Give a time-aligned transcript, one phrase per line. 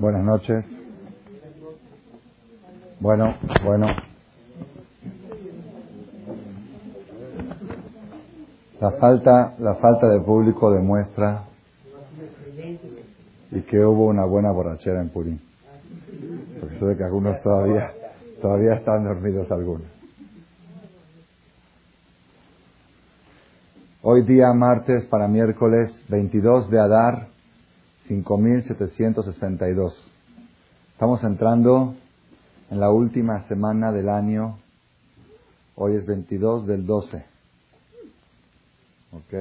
[0.00, 0.64] Buenas noches.
[3.00, 3.86] Bueno, bueno.
[8.80, 11.44] La falta, la falta de público demuestra
[13.50, 15.38] y que hubo una buena borrachera en Purín.
[16.60, 17.92] Porque sé que algunos todavía,
[18.40, 19.86] todavía están dormidos algunos.
[24.00, 27.39] Hoy día martes para miércoles 22 de Adar
[28.10, 29.94] 5762.
[30.94, 31.94] Estamos entrando
[32.68, 34.58] en la última semana del año.
[35.76, 37.24] Hoy es 22 del 12.
[39.12, 39.32] ¿Ok?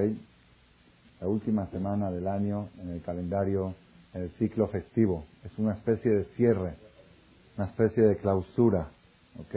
[1.20, 3.73] La última semana del año en el calendario,
[4.13, 5.26] en el ciclo festivo.
[5.43, 6.76] Es una especie de cierre,
[7.57, 8.90] una especie de clausura.
[9.40, 9.55] ¿Ok?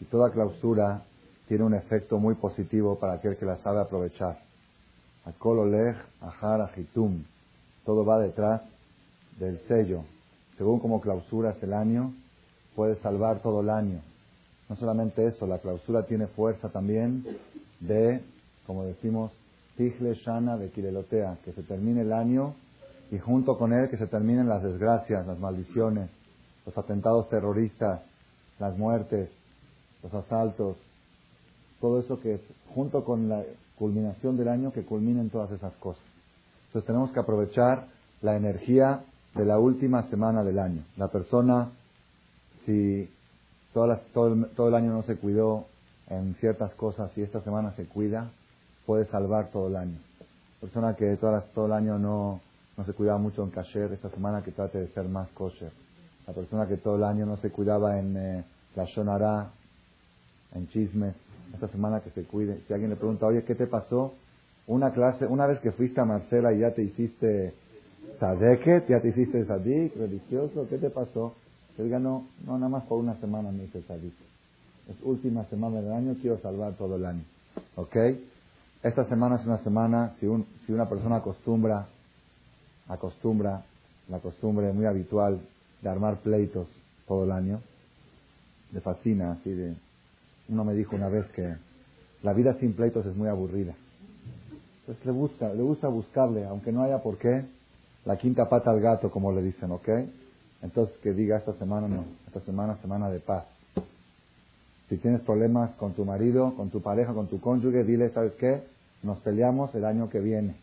[0.00, 1.02] Y toda clausura
[1.48, 4.38] tiene un efecto muy positivo para aquel que la sabe aprovechar.
[5.26, 7.24] Akololej, Ahar, Ajitum
[7.88, 8.60] todo va detrás
[9.38, 10.02] del sello.
[10.58, 12.12] Según como clausuras el año,
[12.76, 14.02] puede salvar todo el año.
[14.68, 17.24] No solamente eso, la clausura tiene fuerza también
[17.80, 18.20] de,
[18.66, 19.32] como decimos,
[19.78, 22.56] Tigle Shana de Kirelotea, que se termine el año
[23.10, 26.10] y junto con él que se terminen las desgracias, las maldiciones,
[26.66, 28.02] los atentados terroristas,
[28.58, 29.30] las muertes,
[30.02, 30.76] los asaltos,
[31.80, 32.38] todo eso que
[32.74, 33.42] junto con la
[33.78, 36.07] culminación del año que culminen todas esas cosas.
[36.68, 37.86] Entonces tenemos que aprovechar
[38.22, 40.84] la energía de la última semana del año.
[40.96, 41.70] La persona,
[42.64, 43.08] si
[43.72, 45.66] todo, el, año no se cuidó
[46.08, 48.30] en ciertas cosas y esta semana se cuida,
[48.86, 49.98] puede salvar todo el año.
[50.60, 52.40] Persona que todo el año no,
[52.76, 55.70] no se cuidaba mucho en kasher, esta semana que trate de ser más kosher.
[56.26, 59.50] La persona que todo el año no se cuidaba en eh, la shonara,
[60.54, 61.14] en chismes,
[61.54, 62.60] esta semana que se cuide.
[62.66, 64.12] Si alguien le pregunta, oye, ¿qué te pasó?
[64.68, 67.54] Una clase, una vez que fuiste a Marcela y ya te hiciste
[68.20, 71.34] sadeket, ya te hiciste sadik, religioso, ¿qué te pasó?
[71.76, 74.12] Yo diga, no, no, nada más por una semana me hice sadik.
[74.88, 77.22] Es última semana del año, quiero salvar todo el año.
[77.76, 77.96] ¿Ok?
[78.82, 81.86] Esta semana es una semana, si, un, si una persona acostumbra,
[82.88, 83.62] acostumbra,
[84.08, 85.40] la costumbre muy habitual
[85.80, 86.68] de armar pleitos
[87.06, 87.60] todo el año,
[88.72, 89.74] le fascina, así de...
[90.50, 91.56] Uno me dijo una vez que
[92.22, 93.74] la vida sin pleitos es muy aburrida.
[94.88, 97.44] Entonces le busca, le gusta buscarle, aunque no haya por qué,
[98.06, 99.86] la quinta pata al gato, como le dicen, ¿ok?
[100.62, 103.44] Entonces que diga esta semana no, esta semana semana de paz.
[104.88, 108.62] Si tienes problemas con tu marido, con tu pareja, con tu cónyuge, dile, ¿sabes qué?
[109.02, 110.56] Nos peleamos el año que viene.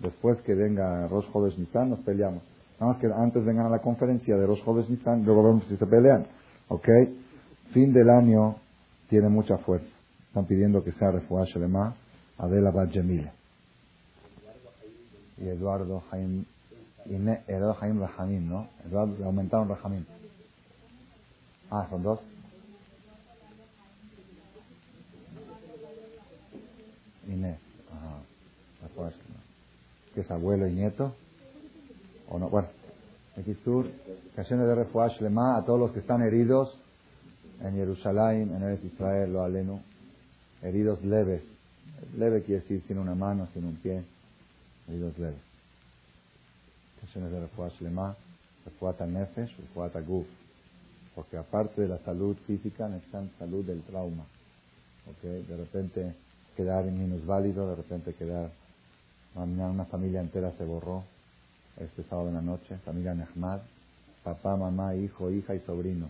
[0.00, 2.42] Después que venga Rosh Jóvenes Nissan, nos peleamos.
[2.80, 5.76] Nada más que antes vengan a la conferencia de Rosh Jóvenes Nissan, luego vemos si
[5.76, 6.26] se pelean.
[6.66, 6.88] ¿Ok?
[7.72, 8.56] Fin del año
[9.08, 9.86] tiene mucha fuerza.
[10.26, 11.94] Están pidiendo que sea Refuah Shelema,
[12.36, 12.90] Adela Bad
[15.38, 16.44] y Eduardo Jaime,
[17.06, 18.68] Eduardo Jaime Rajamín, ¿no?
[18.86, 20.06] Eduardo, le aumentaron Rajamín.
[21.70, 22.20] Ah, son dos.
[27.26, 27.58] Inés,
[27.90, 29.12] ajá,
[30.14, 31.14] ¿Qué es abuelo y nieto?
[32.28, 32.48] ¿O no?
[32.48, 32.68] Bueno,
[33.36, 33.90] Ekistur,
[34.36, 36.78] canciones de Refuash Lema a todos los que están heridos
[37.62, 39.80] en Jerusalén, en el Israel, lo aleno,
[40.62, 41.42] heridos leves.
[42.16, 44.04] Leve quiere decir sin una mano, sin un pie
[44.88, 45.40] heridos leves.
[47.00, 48.16] Canciones de Refuah Shlema,
[48.64, 50.26] Refuah Nefesh, Refuah Guf.
[51.14, 54.24] Porque aparte de la salud física, necesitan salud del trauma.
[55.18, 55.44] Okay?
[55.44, 56.14] De repente
[56.56, 58.50] quedar minusválido, de repente quedar.
[59.34, 61.02] Una familia entera se borró
[61.76, 63.60] este sábado en la noche, familia Nehmad,
[64.22, 66.08] papá, mamá, hijo, hija y sobrino.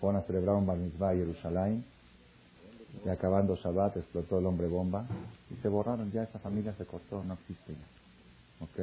[0.00, 1.84] Fueron a celebrar un bar mitzvah en Jerusalén
[3.04, 5.04] y acabando Shabbat explotó el hombre bomba
[5.50, 8.03] y se borraron, ya esa familia se cortó, no existe ya.
[8.64, 8.78] ¿Ok?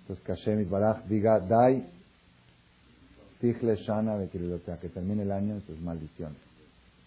[0.00, 1.84] Entonces que Hashem Baraj diga, Dai,
[3.40, 6.38] Tichle Shana de que termine el año en sus maldiciones.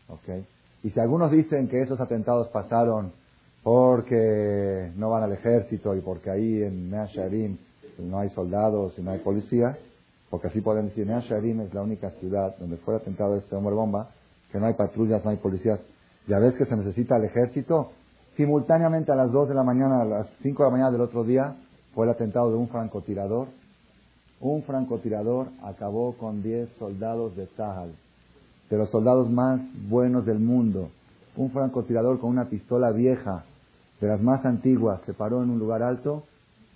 [0.08, 0.46] ¿Ok?
[0.84, 3.12] Y si algunos dicen que esos atentados pasaron
[3.64, 7.08] porque no van al ejército y porque ahí en Mea
[7.98, 9.78] no hay soldados y no hay policías,
[10.30, 14.12] porque así pueden decir, Mea es la única ciudad donde fue atentado este hombre bomba,
[14.52, 15.80] que no hay patrullas, no hay policías.
[16.28, 17.92] Ya ves que se necesita el ejército,
[18.40, 21.26] Simultáneamente a las 2 de la mañana, a las 5 de la mañana del otro
[21.26, 21.56] día,
[21.94, 23.48] fue el atentado de un francotirador.
[24.40, 27.92] Un francotirador acabó con 10 soldados de Sahal,
[28.70, 29.60] de los soldados más
[29.90, 30.90] buenos del mundo.
[31.36, 33.44] Un francotirador con una pistola vieja,
[34.00, 36.24] de las más antiguas, se paró en un lugar alto,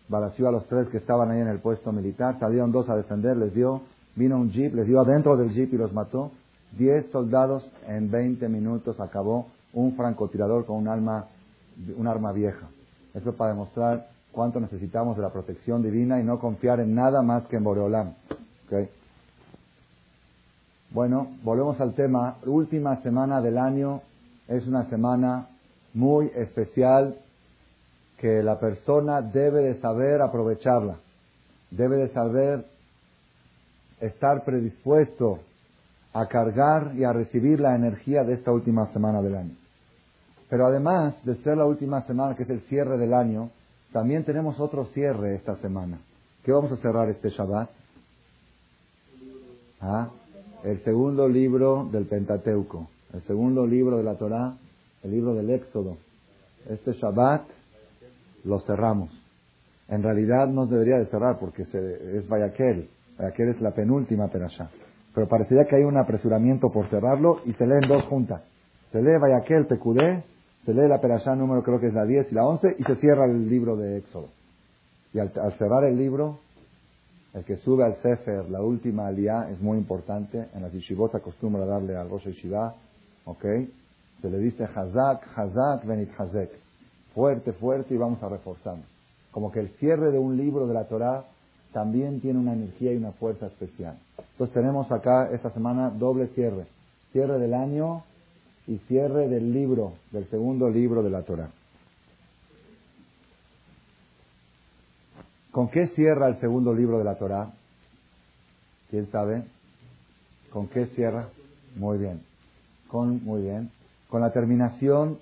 [0.09, 3.37] balació a los tres que estaban ahí en el puesto militar, salieron dos a defender,
[3.37, 3.83] les dio,
[4.17, 6.31] vino un jeep, les dio adentro del jeep y los mató.
[6.77, 11.27] Diez soldados en 20 minutos acabó un francotirador con un alma
[11.95, 12.67] un arma vieja.
[13.13, 17.45] Eso para demostrar cuánto necesitamos de la protección divina y no confiar en nada más
[17.45, 18.13] que en Boreolam.
[18.65, 18.89] ¿Ok?
[20.91, 22.37] Bueno, volvemos al tema.
[22.45, 24.01] Última semana del año
[24.47, 25.47] es una semana
[25.93, 27.17] muy especial
[28.17, 30.97] que la persona debe de saber aprovecharla.
[31.71, 32.65] Debe de saber
[33.99, 35.39] estar predispuesto
[36.13, 39.62] a cargar y a recibir la energía de esta última semana del año.
[40.53, 43.49] Pero además de ser la última semana, que es el cierre del año,
[43.91, 45.97] también tenemos otro cierre esta semana.
[46.43, 47.71] ¿Qué vamos a cerrar este Shabbat?
[49.81, 50.09] ¿Ah?
[50.63, 54.53] el segundo libro del Pentateuco, el segundo libro de la Torá,
[55.01, 55.97] el libro del Éxodo.
[56.69, 57.47] Este Shabbat
[58.43, 59.09] lo cerramos.
[59.87, 62.91] En realidad no debería de cerrar porque es Vayaquel.
[63.17, 64.69] Vayaquel es la penúltima perashá.
[65.15, 68.43] Pero parecería que hay un apresuramiento por cerrarlo y se leen dos juntas.
[68.91, 70.23] Se lee Vayaquel Pecudé,
[70.65, 72.95] se lee la perashá número creo que es la 10 y la 11 y se
[72.97, 74.29] cierra el libro de Éxodo.
[75.13, 76.39] Y al cerrar el libro
[77.33, 80.49] el que sube al Sefer, la última aliyah, es muy importante.
[80.53, 82.75] En las yeshivot acostumbra darle al Rosh Yeshiva,
[83.25, 83.43] ¿ok?
[84.21, 86.51] Se le dice Hazak, Hazak, Benit Hazek.
[87.15, 88.77] Fuerte, fuerte y vamos a reforzar.
[89.31, 91.25] Como que el cierre de un libro de la Torah
[91.71, 93.97] también tiene una energía y una fuerza especial.
[94.33, 96.67] Entonces tenemos acá esta semana doble cierre.
[97.11, 98.03] Cierre del año
[98.67, 101.49] y cierre del libro, del segundo libro de la Torah.
[105.51, 107.51] ¿Con qué cierra el segundo libro de la Torá?
[108.89, 109.43] ¿Quién sabe?
[110.51, 111.29] ¿Con qué cierra?
[111.75, 112.21] Muy bien.
[112.87, 113.71] Con, muy bien.
[114.09, 115.19] Con la terminación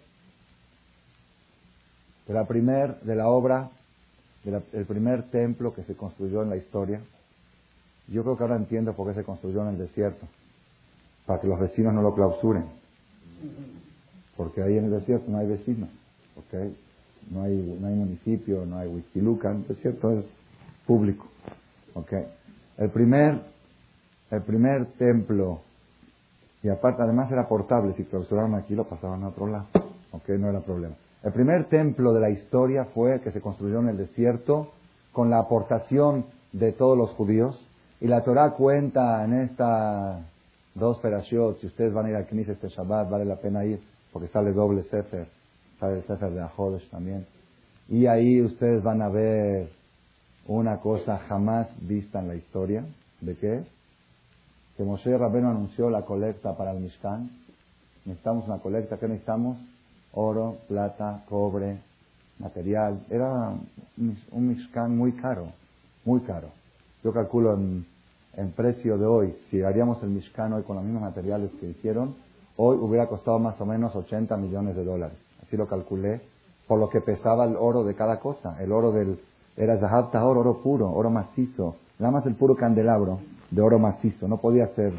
[2.27, 3.71] de la primer, de la obra,
[4.43, 7.01] del primer templo que se construyó en la historia.
[8.07, 10.25] Yo creo que ahora entiendo por qué se construyó en el desierto.
[11.25, 12.80] Para que los vecinos no lo clausuren.
[14.37, 15.89] Porque ahí en el desierto no hay vecinos.
[16.35, 16.75] ¿okay?
[17.29, 20.25] no hay, no hay municipio, no hay Huizquilucan, es cierto, es
[20.85, 21.27] público.
[21.93, 22.25] Okay.
[22.77, 23.41] El primer,
[24.31, 25.61] el primer templo,
[26.63, 29.67] y aparte además era portable, si clausuraron aquí lo pasaban a otro lado,
[30.11, 30.95] okay, no era problema.
[31.23, 34.71] El primer templo de la historia fue el que se construyó en el desierto
[35.11, 37.67] con la aportación de todos los judíos,
[37.99, 40.21] y la Torah cuenta en esta
[40.73, 43.79] dos perashiot, si ustedes van a ir al Knis este Shabbat, vale la pena ir,
[44.11, 45.27] porque sale doble Sefer
[45.81, 47.25] sale el Sefer de Ajodesh también.
[47.89, 49.69] Y ahí ustedes van a ver
[50.47, 52.85] una cosa jamás vista en la historia.
[53.19, 53.63] ¿De qué?
[54.77, 57.29] Que Moshe Rabeno anunció la colecta para el Mishkan.
[58.05, 58.97] Necesitamos una colecta.
[58.97, 59.57] ¿Qué necesitamos?
[60.13, 61.79] Oro, plata, cobre,
[62.37, 63.03] material.
[63.09, 63.53] Era
[63.97, 65.47] un Mishkan muy caro,
[66.05, 66.49] muy caro.
[67.03, 67.85] Yo calculo en,
[68.35, 72.15] en precio de hoy, si haríamos el Mishkan hoy con los mismos materiales que hicieron,
[72.57, 75.17] hoy hubiera costado más o menos 80 millones de dólares
[75.51, 76.21] así lo calculé,
[76.65, 78.55] por lo que pesaba el oro de cada cosa.
[78.63, 79.19] El oro del,
[79.57, 83.19] era Zahab Tahor, oro puro, oro macizo, nada más el puro candelabro
[83.49, 84.93] de oro macizo, no podía ser,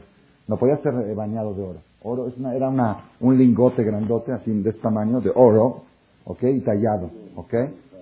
[0.46, 1.78] no podía ser eh, bañado de oro.
[2.02, 5.84] Oro es era una, un lingote grandote, así de este tamaño, de oro,
[6.26, 6.42] ¿ok?
[6.42, 7.54] Y tallado, ¿ok?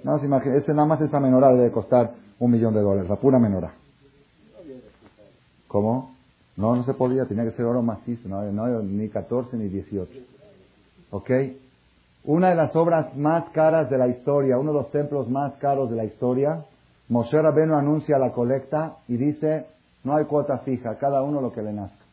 [0.03, 3.17] No se imagina, ese nada más esa menorá debe costar un millón de dólares, la
[3.17, 3.75] pura menorá.
[5.71, 6.17] ¿Cómo?
[6.57, 10.11] No, no se podía, tenía que ser oro macizo, no, no ni 14 ni 18.
[11.13, 11.31] ¿Ok?
[12.25, 15.89] Una de las obras más caras de la historia, uno de los templos más caros
[15.89, 16.65] de la historia,
[17.09, 19.67] Moshe Rabenu anuncia la colecta y dice,
[20.03, 22.05] no hay cuota fija, cada uno lo que le nazca.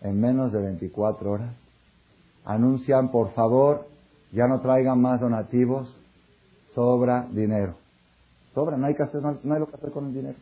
[0.00, 1.50] En menos de 24 horas
[2.44, 3.88] anuncian, por favor,
[4.30, 5.92] ya no traigan más donativos,
[6.72, 7.74] sobra dinero.
[8.54, 10.36] Sobra, no hay, que hacer, no, hay lo que hacer con el dinero.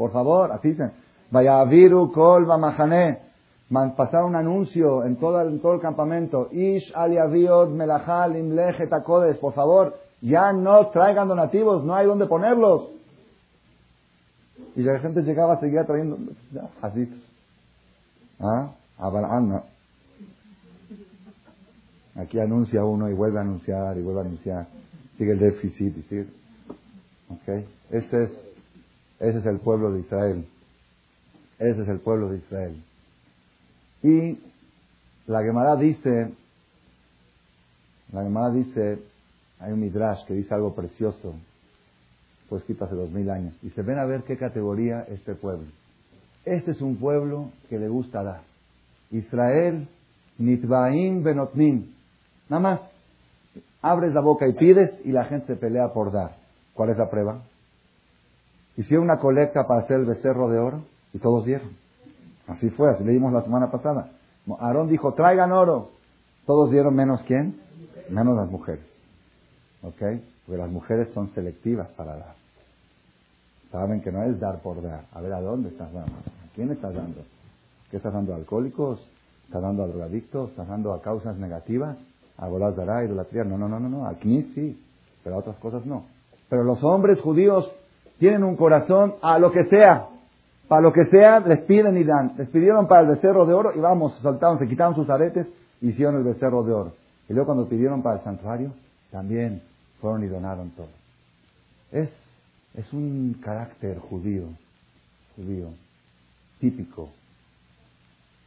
[0.00, 0.92] Por favor, así dicen,
[1.30, 9.36] vaya viru kol pasaron un anuncio en todo, el campamento, Ish aliaviot melachal imlech etakodes,
[9.36, 12.88] por favor, ya no traigan donativos, no hay donde ponerlos.
[14.74, 16.16] Y la gente llegaba, seguía trayendo,
[16.80, 17.06] así.
[18.40, 18.70] ¿Ah?
[22.16, 24.66] Aquí anuncia uno y vuelve a anunciar y vuelve a anunciar.
[25.18, 26.26] Sigue el déficit y sigue.
[27.90, 28.30] Ese es,
[29.20, 30.46] ese es el pueblo de Israel.
[31.58, 32.82] Ese es el pueblo de Israel.
[34.02, 34.38] Y
[35.26, 36.32] la Gemara dice,
[38.12, 38.98] la Gemara dice,
[39.58, 41.34] hay un midrash que dice algo precioso,
[42.48, 43.54] pues escrito hace dos mil años.
[43.62, 45.66] Y se ven a ver qué categoría este pueblo.
[46.46, 48.40] Este es un pueblo que le gusta dar.
[49.10, 49.86] Israel,
[50.38, 51.92] Nitbaim Benotnim.
[52.48, 52.80] Nada más,
[53.82, 56.36] abres la boca y pides y la gente se pelea por dar.
[56.72, 57.42] ¿Cuál es la prueba?
[58.76, 61.70] Hicieron una colecta para hacer el becerro de oro y todos dieron.
[62.46, 64.10] Así fue, así leímos la semana pasada.
[64.58, 65.90] Aarón dijo, traigan oro.
[66.46, 67.60] Todos dieron menos quién?
[68.08, 68.84] Menos las mujeres.
[69.82, 70.02] ¿Ok?
[70.46, 72.34] Porque las mujeres son selectivas para dar.
[73.70, 75.04] saben que no es dar por dar.
[75.12, 76.12] A ver, ¿a dónde estás dando?
[76.12, 77.22] ¿A quién estás dando?
[77.90, 79.00] ¿Qué estás dando a alcohólicos?
[79.46, 80.50] ¿Estás dando a drogadictos?
[80.50, 81.96] ¿Estás dando a causas negativas?
[82.36, 83.44] ¿A bolas de idolatría?
[83.44, 84.06] No, no, no, no, no.
[84.06, 84.82] Aquí sí,
[85.22, 86.04] pero a otras cosas no.
[86.48, 87.70] Pero los hombres judíos
[88.20, 90.06] tienen un corazón a lo que sea.
[90.68, 92.34] Para lo que sea, les piden y dan.
[92.36, 95.48] Les pidieron para el becerro de oro y vamos, saltaron, se quitaron sus aretes
[95.80, 96.92] y hicieron el becerro de oro.
[97.28, 98.72] Y luego cuando pidieron para el santuario,
[99.10, 99.62] también
[100.02, 100.90] fueron y donaron todo.
[101.90, 102.10] Es,
[102.74, 104.44] es un carácter judío,
[105.34, 105.68] judío,
[106.60, 107.08] típico,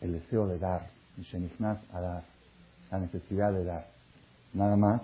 [0.02, 0.88] el deseo de dar,
[1.94, 2.24] a dar,
[2.92, 3.88] la necesidad de dar.
[4.54, 5.02] Nada más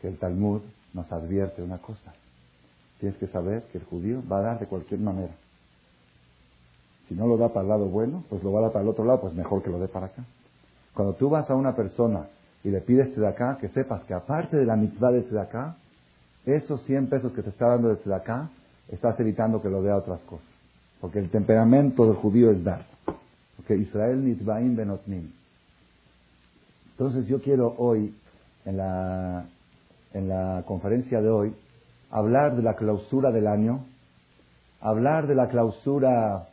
[0.00, 0.62] que el Talmud
[0.94, 2.14] nos advierte una cosa.
[3.00, 5.34] Tienes que saber que el judío va a dar de cualquier manera.
[7.08, 8.88] Si no lo da para el lado bueno, pues lo va a dar para el
[8.88, 10.24] otro lado, pues mejor que lo dé para acá.
[10.94, 12.26] Cuando tú vas a una persona
[12.64, 15.76] y le pides de acá, que sepas que aparte de la mitzvah de acá,
[16.46, 18.48] esos 100 pesos que te está dando de acá,
[18.88, 20.46] estás evitando que lo dé a otras cosas.
[21.00, 22.86] Porque el temperamento del judío es dar.
[23.56, 25.30] Porque Israel mitzvahim benotnim.
[26.92, 28.14] Entonces yo quiero hoy,
[28.64, 29.44] en la,
[30.14, 31.54] en la conferencia de hoy,
[32.10, 33.84] hablar de la clausura del año,
[34.80, 36.48] hablar de la clausura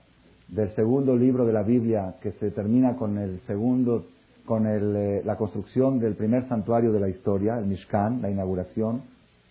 [0.47, 4.05] del segundo libro de la Biblia que se termina con el segundo,
[4.45, 9.01] con el, eh, la construcción del primer santuario de la historia, el Mishkan, la inauguración,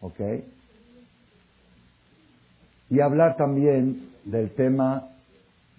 [0.01, 0.21] ¿ok?
[2.91, 5.09] Y hablar también del tema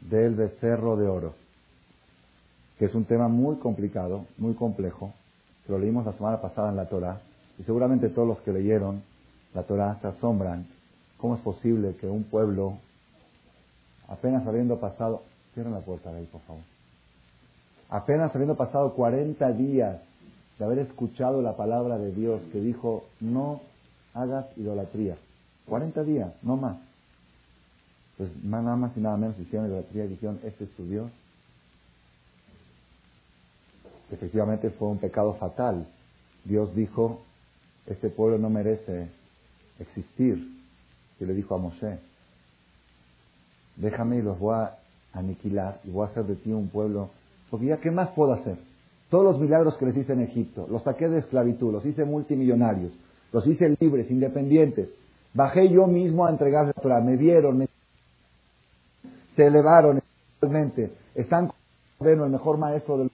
[0.10, 1.34] del becerro de oro,
[2.80, 5.14] que es un tema muy complicado, muy complejo,
[5.66, 7.22] que lo leímos la semana pasada en la Torah,
[7.60, 9.04] y seguramente todos los que leyeron
[9.54, 10.66] la Torah se asombran.
[11.18, 12.78] ¿Cómo es posible que un pueblo,
[14.08, 16.64] apenas habiendo pasado, cierren la puerta de ahí, por favor,
[17.90, 20.02] apenas habiendo pasado 40 días
[20.58, 23.62] de haber escuchado la palabra de Dios que dijo, no
[24.14, 25.16] hagas idolatría.
[25.68, 26.78] 40 días, no más.
[28.18, 31.10] Pues nada más y nada menos hicieron idolatría y dijeron, este es tu Dios.
[34.12, 35.88] Efectivamente fue un pecado fatal.
[36.44, 37.22] Dios dijo,
[37.88, 39.10] este pueblo no merece
[39.80, 40.48] existir.
[41.20, 42.00] Y le dijo a Mosé,
[43.76, 44.78] déjame y los voy a
[45.14, 47.10] aniquilar y voy a hacer de ti un pueblo.
[47.50, 48.58] Porque ya, ¿qué más puedo hacer?
[49.10, 52.92] Todos los milagros que les hice en Egipto, los saqué de esclavitud, los hice multimillonarios,
[53.32, 54.90] los hice libres, independientes.
[55.34, 57.68] Bajé yo mismo a entregar la Torah, me vieron, me...
[59.36, 61.52] se elevaron espiritualmente, están
[61.98, 63.12] con el mejor maestro del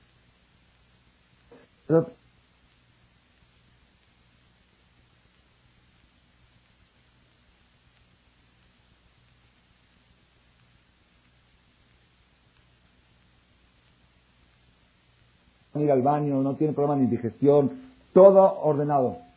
[15.91, 17.71] al baño, no tiene problema de indigestión,
[18.13, 19.29] todo ordenado.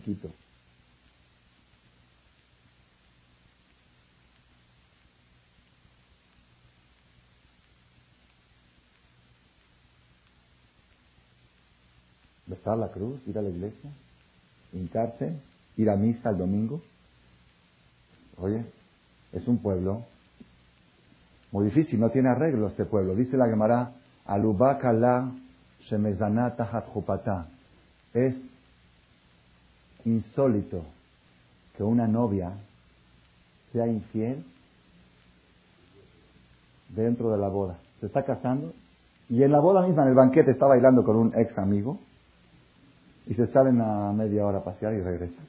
[0.00, 0.32] chiquito.
[12.60, 13.90] Besar la cruz, ir a la iglesia,
[14.72, 15.34] hincarse,
[15.76, 16.82] ir a misa el domingo.
[18.36, 18.64] Oye,
[19.32, 20.04] es un pueblo
[21.52, 23.14] muy difícil, no tiene arreglo este pueblo.
[23.14, 23.92] Dice la Gemara,
[24.26, 25.32] Alubakala
[25.80, 27.48] Shemezanata Hatjupata.
[28.12, 28.34] Es
[30.04, 30.84] insólito
[31.76, 32.52] que una novia
[33.72, 34.44] sea infiel
[36.90, 37.78] dentro de la boda.
[38.00, 38.74] Se está casando
[39.28, 41.98] y en la boda misma, en el banquete, está bailando con un ex amigo
[43.26, 45.44] y se salen a media hora a pasear y regresan.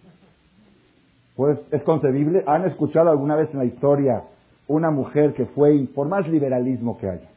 [1.35, 2.43] Pues es concebible.
[2.45, 4.23] ¿Han escuchado alguna vez en la historia
[4.67, 7.29] una mujer que fue, por más liberalismo que haya,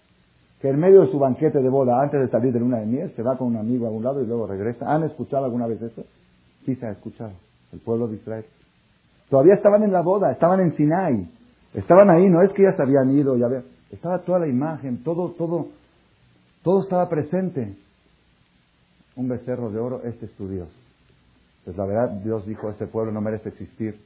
[0.60, 3.12] que en medio de su banquete de boda, antes de salir de luna de miel,
[3.14, 4.86] se va con un amigo a un lado y luego regresa?
[4.92, 6.04] ¿Han escuchado alguna vez eso?
[6.64, 7.32] Sí se ha escuchado.
[7.72, 8.44] El pueblo de Israel.
[9.28, 11.28] Todavía estaban en la boda, estaban en Sinai.
[11.74, 13.64] Estaban ahí, no es que ya se habían ido, ya ver.
[13.90, 15.68] Estaba toda la imagen, todo, todo,
[16.62, 17.76] todo estaba presente.
[19.16, 20.68] Un becerro de oro, este es tu Dios.
[21.64, 23.98] Pues la verdad, Dios dijo, este pueblo no merece existir.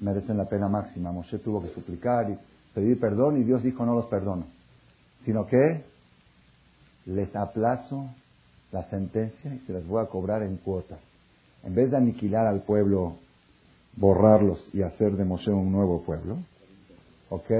[0.00, 1.12] Merecen la pena máxima.
[1.12, 2.38] Moshe tuvo que suplicar y
[2.74, 4.46] pedir perdón y Dios dijo, no los perdono.
[5.24, 5.84] Sino que
[7.06, 8.06] les aplazo
[8.72, 10.98] la sentencia y se las voy a cobrar en cuotas
[11.66, 13.16] en vez de aniquilar al pueblo
[13.96, 16.38] borrarlos y hacer de Moshe un nuevo pueblo,
[17.28, 17.50] ¿ok?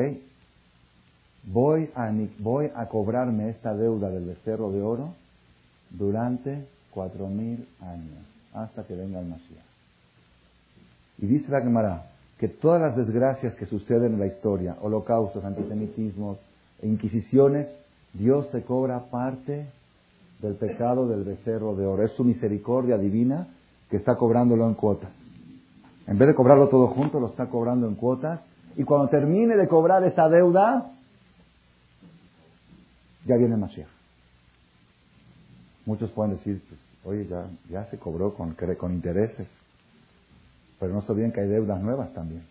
[1.45, 5.15] Voy a, voy a cobrarme esta deuda del becerro de oro
[5.91, 8.25] durante cuatro mil años,
[8.55, 9.65] hasta que venga el Mashiach.
[11.19, 16.39] Y dice la Gemara que todas las desgracias que suceden en la historia, holocaustos, antisemitismos,
[16.83, 17.67] inquisiciones,
[18.13, 19.67] Dios se cobra parte
[20.41, 22.03] del pecado del becerro de oro.
[22.03, 23.49] Es su misericordia divina
[23.91, 25.11] que está cobrándolo en cuotas.
[26.07, 28.41] En vez de cobrarlo todo junto, lo está cobrando en cuotas.
[28.77, 30.91] Y cuando termine de cobrar esa deuda,
[33.25, 33.96] ya viene Mashiach.
[35.87, 39.47] Muchos pueden decir, pues, oye, ya, ya se cobró con, con intereses.
[40.79, 42.43] Pero no sabían que hay deudas nuevas también.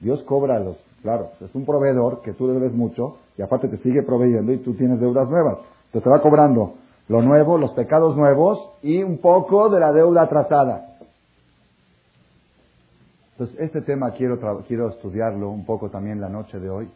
[0.00, 4.02] Dios cobra los, claro, es un proveedor que tú debes mucho y aparte te sigue
[4.02, 5.58] proveyendo y tú tienes deudas nuevas.
[5.86, 6.74] Entonces te va cobrando
[7.08, 10.96] lo nuevo, los pecados nuevos y un poco de la deuda atrasada.
[13.32, 16.88] Entonces, este tema quiero, quiero estudiarlo un poco también la noche de hoy.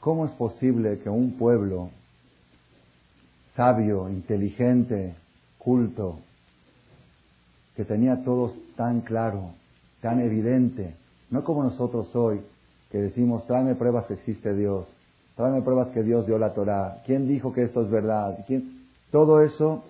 [0.00, 1.90] ¿Cómo es posible que un pueblo
[3.58, 5.16] sabio, inteligente,
[5.58, 6.20] culto,
[7.74, 9.50] que tenía todo tan claro,
[10.00, 10.94] tan evidente,
[11.28, 12.40] no como nosotros hoy,
[12.92, 14.86] que decimos, tráeme pruebas que existe Dios,
[15.34, 18.44] tráeme pruebas que Dios dio la Torah, ¿quién dijo que esto es verdad?
[18.46, 18.84] ¿Quién?
[19.10, 19.82] Todo eso,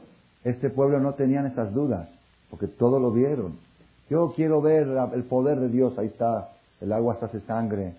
[0.45, 2.09] este pueblo no tenían esas dudas,
[2.49, 3.59] porque todo lo vieron.
[4.09, 7.93] Yo quiero ver el poder de Dios, ahí está, el agua se hace sangre,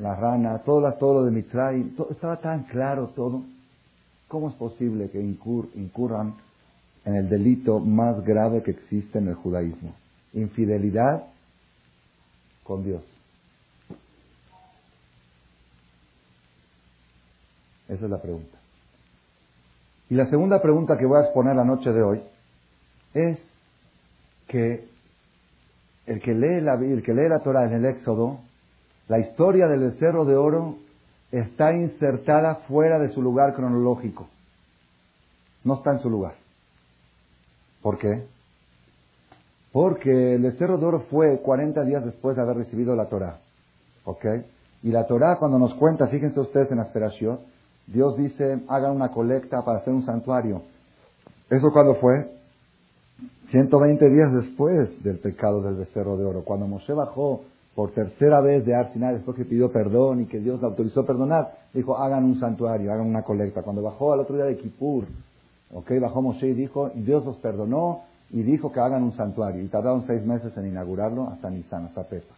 [0.00, 3.42] la rana, todo, todo lo de Mitray, todo, estaba tan claro todo.
[4.32, 6.36] ¿Cómo es posible que incurran
[7.04, 9.94] en el delito más grave que existe en el judaísmo?
[10.32, 11.24] Infidelidad
[12.64, 13.02] con Dios.
[17.90, 18.56] Esa es la pregunta.
[20.08, 22.22] Y la segunda pregunta que voy a exponer la noche de hoy
[23.12, 23.38] es
[24.48, 24.88] que
[26.06, 28.38] el que lee la, el que lee la Torah en el Éxodo,
[29.08, 30.78] la historia del becerro de oro
[31.32, 34.28] está insertada fuera de su lugar cronológico.
[35.64, 36.34] No está en su lugar.
[37.80, 38.26] ¿Por qué?
[39.72, 43.38] Porque el becerro de oro fue 40 días después de haber recibido la Torah.
[44.04, 44.24] ¿Ok?
[44.82, 47.40] Y la Torah cuando nos cuenta, fíjense ustedes en la esperación,
[47.86, 50.62] Dios dice, hagan una colecta para hacer un santuario.
[51.48, 52.30] ¿Eso cuándo fue?
[53.50, 56.42] 120 días después del pecado del becerro de oro.
[56.44, 57.42] Cuando Moshe bajó
[57.74, 61.06] por tercera vez de Arsinai, después que pidió perdón y que Dios le autorizó a
[61.06, 63.62] perdonar, dijo, hagan un santuario, hagan una colecta.
[63.62, 65.04] Cuando bajó al otro día de Kippur,
[65.72, 69.62] okay, bajó Moshe y dijo, Dios los perdonó y dijo que hagan un santuario.
[69.62, 72.28] Y tardaron seis meses en inaugurarlo hasta Nisan, hasta Pesach.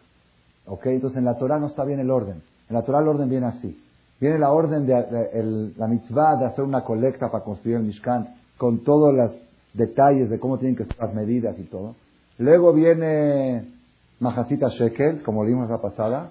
[0.66, 2.40] Okay, entonces en la Torah no está bien el orden.
[2.68, 3.80] En la Torah el orden viene así.
[4.20, 8.84] Viene la orden de, la mitzvah de hacer una colecta para construir el Mishkan con
[8.84, 9.32] todos los
[9.74, 11.96] detalles de cómo tienen que ser las medidas y todo.
[12.38, 13.66] Luego viene
[14.20, 16.30] Mahasita Shekel, como leímos la pasada.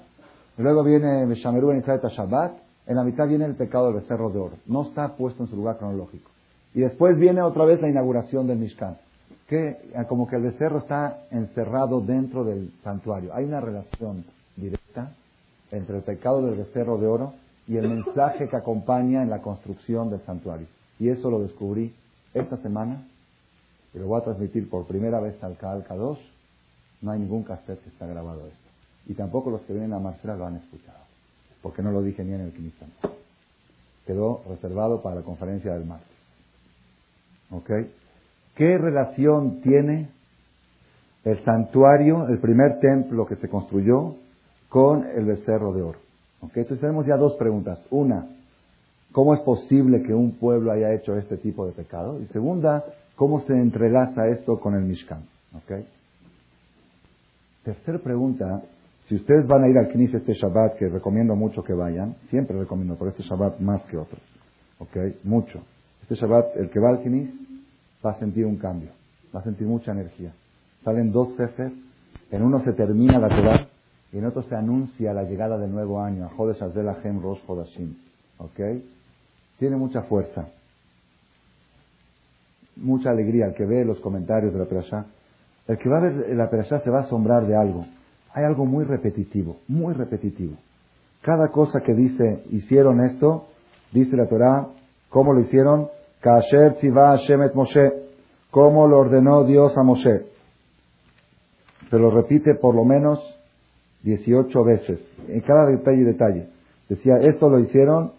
[0.57, 2.53] Luego viene Meshameru en Shabbat.
[2.85, 4.53] En la mitad viene el pecado del becerro de oro.
[4.67, 6.29] No está puesto en su lugar cronológico.
[6.73, 8.97] Y después viene otra vez la inauguración del Mishkan.
[9.47, 13.33] Que como que el becerro está encerrado dentro del santuario.
[13.33, 15.11] Hay una relación directa
[15.71, 17.33] entre el pecado del becerro de oro
[17.67, 20.67] y el mensaje que acompaña en la construcción del santuario.
[20.99, 21.93] Y eso lo descubrí
[22.33, 23.03] esta semana
[23.93, 26.32] y lo voy a transmitir por primera vez al Calca 2.
[27.03, 28.69] No hay ningún cassette que está grabado esto.
[29.07, 30.99] Y tampoco los que vienen a Marcela lo han escuchado,
[31.61, 32.89] porque no lo dije ni en el Kinistan.
[34.07, 36.07] Quedó reservado para la conferencia del martes.
[37.51, 37.69] ¿Ok?
[38.55, 40.09] ¿Qué relación tiene
[41.25, 44.15] el santuario, el primer templo que se construyó,
[44.69, 45.99] con el becerro de oro?
[46.41, 47.79] Entonces tenemos ya dos preguntas.
[47.89, 48.27] Una,
[49.11, 52.21] ¿cómo es posible que un pueblo haya hecho este tipo de pecado?
[52.21, 52.85] Y segunda,
[53.15, 55.23] ¿cómo se entrelaza esto con el Mishkan?
[55.63, 55.85] ¿Okay?
[57.63, 58.61] Tercer pregunta,
[59.07, 62.57] si ustedes van a ir al Knis este Shabbat, que recomiendo mucho que vayan, siempre
[62.59, 64.21] recomiendo, por este Shabbat más que otros,
[64.79, 65.23] ¿ok?
[65.23, 65.61] Mucho.
[66.01, 67.29] Este Shabbat, el que va al Knis
[68.05, 68.89] va a sentir un cambio,
[69.33, 70.33] va a sentir mucha energía.
[70.83, 71.71] Salen dos Sefer,
[72.31, 73.67] en uno se termina la Torah
[74.11, 76.87] y en otro se anuncia la llegada del nuevo año, a Jodesh Azel
[77.21, 77.95] Rosh Hodashim.
[78.39, 78.59] ¿Ok?
[79.57, 80.49] Tiene mucha fuerza,
[82.75, 85.05] mucha alegría el que ve los comentarios de la Perashá.
[85.67, 87.85] El que va a ver la Perashá se va a asombrar de algo.
[88.33, 90.57] Hay algo muy repetitivo, muy repetitivo.
[91.21, 93.45] Cada cosa que dice, hicieron esto,
[93.91, 94.67] dice la Torah,
[95.09, 95.87] ¿cómo lo hicieron?
[96.19, 97.93] Kasher Tzivah Shemet Moshe,
[98.51, 100.25] ¿cómo lo ordenó Dios a Moshe?
[101.89, 103.19] Se lo repite por lo menos
[104.03, 106.47] 18 veces, en cada detalle y detalle.
[106.89, 108.11] Decía, esto lo hicieron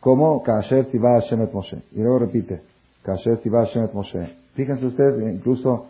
[0.00, 1.82] como Kasher Tivah Hashem Moshe.
[1.92, 2.60] Y luego repite,
[3.02, 4.36] Kasher Tivah Hashem Moshe.
[4.54, 5.86] Fíjense ustedes, incluso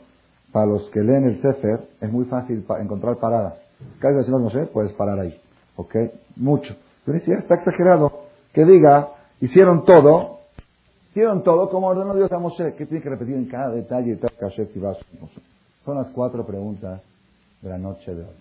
[0.56, 3.60] para los que leen el Sefer, es muy fácil encontrar paradas.
[3.98, 5.38] Cada vez no sé, puedes parar ahí.
[5.76, 5.94] ¿Ok?
[6.36, 6.74] Mucho.
[7.04, 8.22] Pero si está exagerado,
[8.54, 9.10] que diga,
[9.42, 10.38] hicieron todo,
[11.10, 12.74] hicieron todo como ordenó Dios a Moshe.
[12.74, 14.80] ¿Qué tiene que repetir en cada detalle y
[15.84, 17.02] Son las cuatro preguntas
[17.60, 18.36] de la noche de hoy.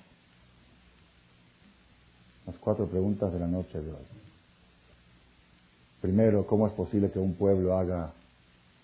[2.48, 4.06] Las cuatro preguntas de la noche de hoy.
[6.00, 8.14] Primero, ¿cómo es posible que un pueblo haga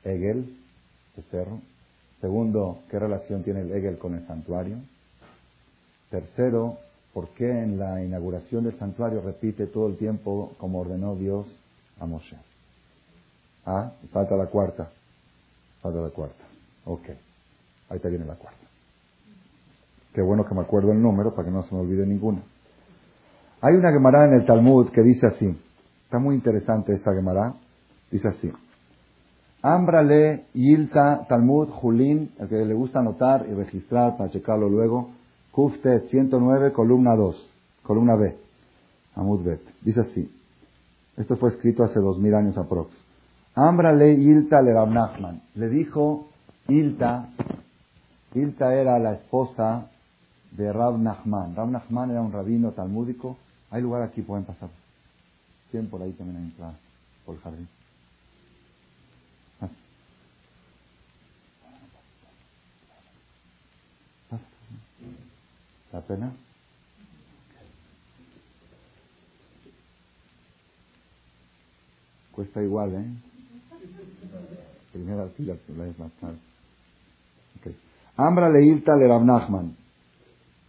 [0.04, 0.58] Egel,
[1.16, 1.71] el cerro?
[2.22, 4.78] Segundo, ¿qué relación tiene el Egel con el santuario?
[6.12, 6.78] Tercero,
[7.14, 11.48] ¿por qué en la inauguración del santuario repite todo el tiempo como ordenó Dios
[12.00, 12.38] a Moshe?
[13.66, 14.92] Ah, falta la cuarta.
[15.82, 16.44] Falta la cuarta.
[16.86, 17.10] Ok.
[17.90, 18.60] Ahí te viene la cuarta.
[20.14, 22.42] Qué bueno que me acuerdo el número para que no se me olvide ninguna.
[23.62, 25.58] Hay una Gemara en el Talmud que dice así.
[26.04, 27.54] Está muy interesante esta Gemara.
[28.12, 28.52] Dice así.
[29.64, 35.12] Ambrale Yilta Talmud Julín, el que le gusta anotar y registrar para checarlo luego.
[35.52, 37.36] Kuftet 109, columna 2,
[37.84, 38.36] columna B.
[39.16, 39.62] Amud Bet.
[39.82, 40.32] Dice así.
[41.18, 42.90] Esto fue escrito hace dos mil años aprox.
[43.54, 45.42] Ambrale Yilta le Nachman.
[45.56, 46.28] Le dijo
[46.68, 47.30] Ilta.
[48.34, 49.88] Ilta era la esposa
[50.52, 51.56] de Rab Nachman.
[51.56, 53.38] Rab Nachman era un rabino talmúdico.
[53.70, 54.70] Hay lugar aquí, pueden pasar.
[55.70, 56.74] ¿Quién por ahí también hay
[57.26, 57.68] por el jardín?
[65.92, 66.32] ¿La pena?
[72.32, 73.06] Cuesta igual, ¿eh?
[74.94, 76.38] Primera fila, la es más tarde.
[78.18, 79.76] Ambra leilta le Rav Nachman.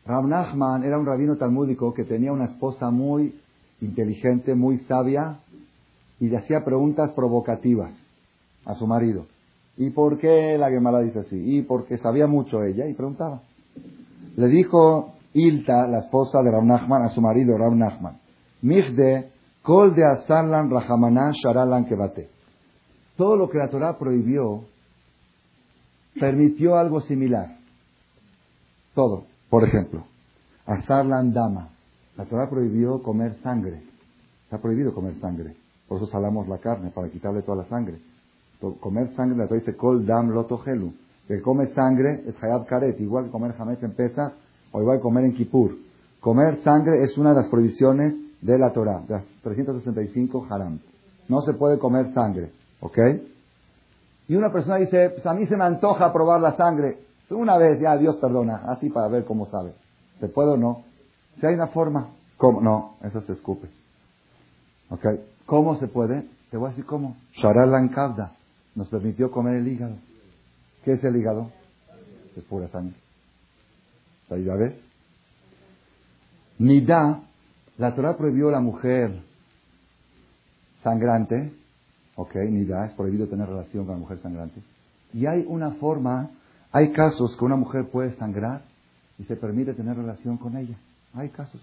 [0.06, 3.38] Rav Nachman era un rabino talmúdico que tenía una esposa muy
[3.80, 5.40] inteligente, muy sabia,
[6.18, 7.92] y le hacía preguntas provocativas
[8.64, 9.26] a su marido.
[9.76, 11.58] ¿Y por qué la Gemara dice así?
[11.58, 13.42] Y porque sabía mucho ella y preguntaba.
[14.36, 18.18] Le dijo Ilta, la esposa de Rav Nachman, a su marido Rav Nachman,
[18.62, 19.30] Mijde,
[19.62, 22.28] kol de asarlan rahamaná sharalan kebate.
[23.16, 24.64] Todo lo que la Torah prohibió,
[26.18, 27.56] permitió algo similar.
[28.94, 29.24] Todo.
[29.50, 30.04] Por ejemplo,
[30.66, 31.70] asarlan dama.
[32.16, 33.82] La Torah prohibió comer sangre.
[34.44, 35.56] Está prohibido comer sangre.
[35.88, 37.98] Por eso salamos la carne, para quitarle toda la sangre.
[38.80, 40.92] Comer sangre, la dice kol dam lotohelu
[41.26, 44.32] que come sangre es hayab karet, igual que comer jamés en Pesach
[44.72, 45.76] o igual que comer en Kippur.
[46.20, 50.78] Comer sangre es una de las prohibiciones de la Torah, de las 365 haram.
[51.28, 52.98] No se puede comer sangre, ¿ok?
[54.28, 56.98] Y una persona dice, pues a mí se me antoja probar la sangre.
[57.30, 59.72] Una vez, ya Dios perdona, así para ver cómo sabe.
[60.20, 60.84] ¿Se puede o no?
[61.40, 62.60] Si hay una forma, ¿cómo?
[62.60, 63.68] No, eso se escupe.
[64.90, 65.06] ¿Ok?
[65.46, 66.26] ¿Cómo se puede?
[66.50, 67.16] Te voy a decir cómo.
[67.32, 68.32] Sharal Lankavda
[68.74, 69.94] nos permitió comer el hígado.
[70.84, 71.50] ¿Qué es el hígado?
[72.36, 72.96] Es pura sangre.
[74.30, 74.74] ¿Ahí ya ves?
[76.58, 77.20] Nida,
[77.76, 79.20] la Torah prohibió a la mujer
[80.82, 81.52] sangrante,
[82.16, 84.62] ok, Nida, es prohibido tener relación con la mujer sangrante.
[85.12, 86.30] Y hay una forma,
[86.72, 88.62] hay casos que una mujer puede sangrar
[89.18, 90.76] y se permite tener relación con ella.
[91.14, 91.60] Hay casos.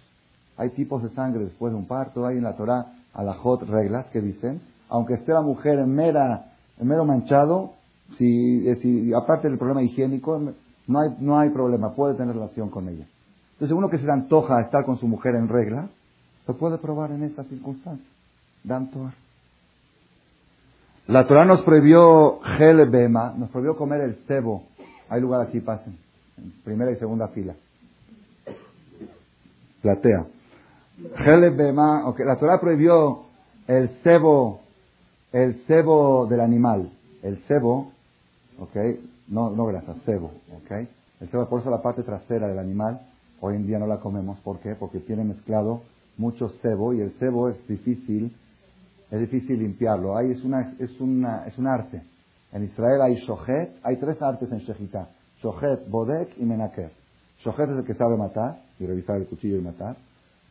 [0.58, 4.22] Hay tipos de sangre después de un parto, hay en la Torah alajot reglas que
[4.22, 7.74] dicen, aunque esté la mujer en, mera, en mero manchado,
[8.18, 10.40] si, eh, si, aparte del problema higiénico,
[10.88, 13.06] no hay, no hay problema, puede tener relación con ella.
[13.54, 15.90] Entonces, uno que se le antoja estar con su mujer en regla,
[16.48, 18.08] lo puede probar en estas circunstancias.
[18.64, 18.90] Dan
[21.08, 24.64] La Torah nos prohibió gel bema, nos prohibió comer el cebo.
[25.10, 25.98] Hay lugar aquí, pasen.
[26.38, 27.54] En primera y segunda fila.
[29.82, 30.26] Platea.
[31.18, 32.26] Gel bema, okay.
[32.26, 33.26] La Torah prohibió
[33.68, 34.62] el cebo,
[35.32, 36.92] el cebo del animal.
[37.22, 37.92] El cebo
[38.60, 38.76] ¿ok?
[39.28, 40.72] No, no grasa, cebo, ¿ok?
[41.22, 43.02] El cebo, por eso la parte trasera del animal,
[43.42, 44.76] hoy en día no la comemos, ¿por qué?
[44.76, 45.82] Porque tiene mezclado
[46.18, 48.36] mucho cebo y el cebo es difícil,
[49.10, 50.18] es difícil limpiarlo.
[50.18, 52.02] Ahí es una, es una, es un arte.
[52.52, 55.10] En Israel hay shohet, hay tres artes en Shejitá.
[55.42, 56.92] Shohet, Bodek y Menaker.
[57.40, 59.96] Shohet es el que sabe matar y revisar el cuchillo y matar.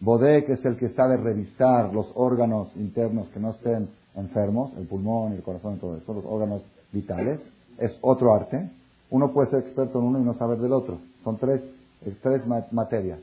[0.00, 5.32] Bodek es el que sabe revisar los órganos internos que no estén enfermos, el pulmón,
[5.32, 7.40] el corazón y todo eso, los órganos vitales
[7.78, 8.70] es otro arte.
[9.10, 10.98] Uno puede ser experto en uno y no saber del otro.
[11.24, 11.62] Son tres,
[12.04, 13.20] eh, tres materias,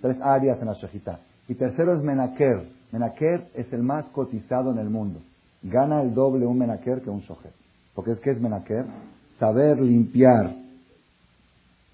[0.00, 1.20] tres áreas en la shejita.
[1.48, 2.68] Y tercero es menaker.
[2.92, 5.20] Menaker es el más cotizado en el mundo.
[5.62, 7.52] Gana el doble un menaker que un shojet.
[7.94, 8.84] Porque es que es menaker,
[9.38, 10.54] saber limpiar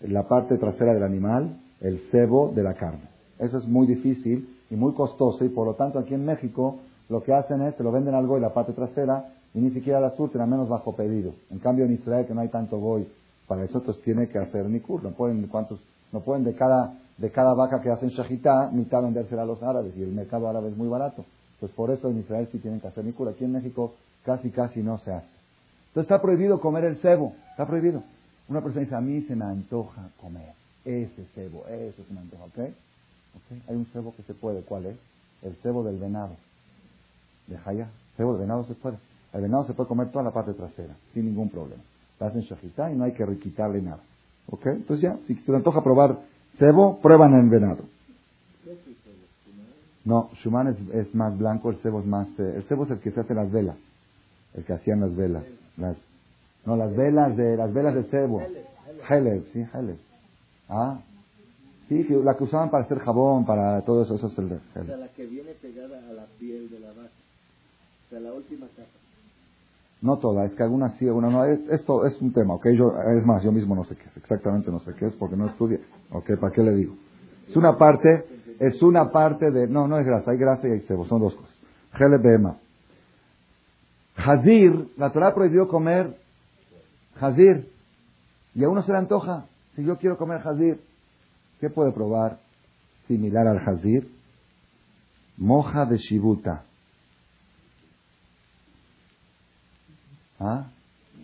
[0.00, 3.08] la parte trasera del animal, el cebo de la carne.
[3.38, 7.22] Eso es muy difícil y muy costoso y por lo tanto aquí en México lo
[7.22, 10.10] que hacen es, se lo venden algo y la parte trasera y ni siquiera la
[10.16, 11.32] surten, a menos bajo pedido.
[11.50, 13.06] En cambio en Israel, que no hay tanto goy
[13.46, 15.02] Para eso entonces tiene que hacer nikur.
[15.02, 15.80] No pueden, ¿cuántos?
[16.12, 19.96] No pueden de cada, de cada vaca que hacen shahitá, mitad vendérsela a los árabes.
[19.96, 21.24] Y el mercado árabe es muy barato.
[21.60, 23.28] Pues por eso en Israel sí tienen que hacer nikur.
[23.28, 25.28] Aquí en México casi, casi no se hace.
[25.88, 27.34] Entonces está prohibido comer el cebo.
[27.50, 28.02] Está prohibido.
[28.48, 30.52] Una persona dice, a mí se me antoja comer
[30.84, 31.64] ese cebo.
[31.68, 32.58] Eso se me antoja, ¿ok?
[33.68, 34.62] Hay un cebo que se puede.
[34.62, 34.96] ¿Cuál es?
[35.42, 36.34] El cebo del venado.
[37.46, 37.88] De Jaya.
[38.16, 38.96] Cebo de venado se puede.
[39.34, 41.82] El venado se puede comer toda la parte trasera, sin ningún problema.
[42.20, 44.00] La hacen shahitá y no hay que quitarle nada.
[44.48, 44.66] ¿Ok?
[44.66, 46.20] Entonces ya, si te antoja probar
[46.58, 47.82] cebo, prueban el venado.
[50.04, 52.28] No, Shuman es, más blanco, el cebo es más...
[52.38, 53.76] Eh, el cebo es el que se hace las velas.
[54.54, 55.44] El que hacían las velas.
[55.78, 55.96] Las,
[56.64, 58.40] no, las velas de las velas de cebo.
[59.52, 59.98] Sí, Heleb.
[60.68, 61.00] Ah,
[61.88, 65.08] sí, la que usaban para hacer jabón, para todo eso, eso es el de la
[65.08, 67.10] que viene pegada a la piel de la vaca.
[68.06, 69.03] O sea, la última capa.
[70.04, 71.44] No toda, es que algunas sí, algunas no.
[71.46, 72.66] esto es un tema, ¿ok?
[72.76, 75.34] Yo, es más, yo mismo no sé qué es, exactamente no sé qué es porque
[75.34, 75.80] no estudié.
[76.10, 76.38] ¿Ok?
[76.38, 76.94] ¿Para qué le digo?
[77.48, 78.26] Es una parte,
[78.60, 79.66] es una parte de...
[79.66, 81.56] No, no es grasa, hay grasa y hay cebo, son dos cosas.
[82.22, 82.58] Bema.
[84.14, 86.18] Hazir, la Torah prohibió comer
[87.18, 87.72] hazir.
[88.54, 89.46] Y a uno se le antoja.
[89.74, 90.82] Si yo quiero comer hazir,
[91.60, 92.40] ¿qué puede probar
[93.08, 94.12] similar al hazir?
[95.38, 96.64] Moja de shibuta.
[100.38, 100.70] ¿Ah?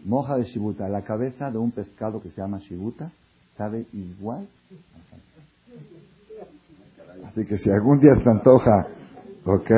[0.05, 3.13] Moja de shibuta, la cabeza de un pescado que se llama shibuta,
[3.57, 4.49] sabe igual.
[7.27, 8.89] Así que si algún día se antoja,
[9.45, 9.71] ¿ok?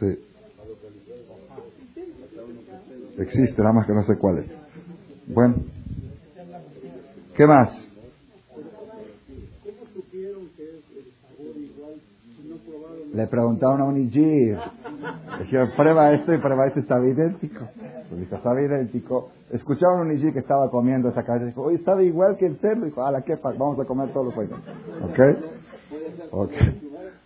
[0.00, 0.18] Sí.
[3.18, 4.50] Existe, nada más que no sé cuál es.
[5.28, 5.56] Bueno.
[7.36, 7.70] ¿Qué más?
[13.14, 14.58] Le preguntaron a un Ijir.
[15.40, 17.66] Dijeron, prueba esto y prueba esto, estaba idéntico.
[18.08, 19.30] Pues dijo, estaba idéntico.
[19.50, 21.46] Escucharon un Ijir que estaba comiendo esa cabeza.
[21.46, 22.84] Dijo, oye, estaba igual que el cerdo.
[22.84, 24.58] Dijo, a la que vamos a comer todos los juegos.
[25.02, 25.18] ¿Ok?
[26.32, 26.52] Ok.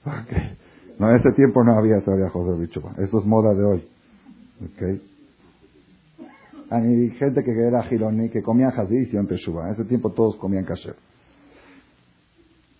[0.06, 0.32] Ok.
[0.98, 2.92] No, en ese tiempo no había todavía José Bichuba.
[2.98, 3.88] Eso es moda de hoy.
[4.62, 5.00] ¿Ok?
[6.70, 9.66] Hay gente que era gironí, que comía jazí y hicieron teshuva.
[9.66, 10.94] En ese tiempo todos comían kasher.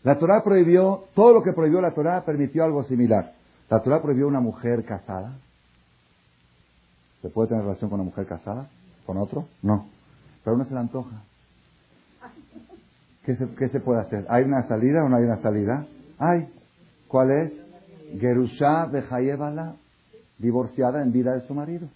[0.05, 3.34] La Torah prohibió, todo lo que prohibió la Torah permitió algo similar.
[3.71, 5.37] La prohibió una mujer casada.
[7.23, 8.69] ¿Se puede tener relación con una mujer casada?
[9.07, 9.47] ¿Con otro?
[9.63, 9.89] No.
[10.43, 11.23] Pero uno se le antoja.
[13.25, 14.27] ¿Qué se, qué se puede hacer?
[14.29, 15.87] ¿Hay una salida o no hay una salida?
[16.19, 16.53] Hay.
[17.09, 17.53] ¿Cuál es?
[18.21, 19.77] Gerusha Bejayebala,
[20.39, 21.89] divorciada en vida de su marido.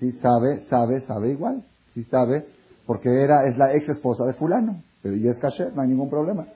[0.00, 1.62] Sí sabe, sabe, sabe igual.
[1.94, 2.46] Sí sabe,
[2.86, 4.82] porque era, es la ex esposa de fulano.
[5.02, 6.46] Pero es kasher, no hay ningún problema.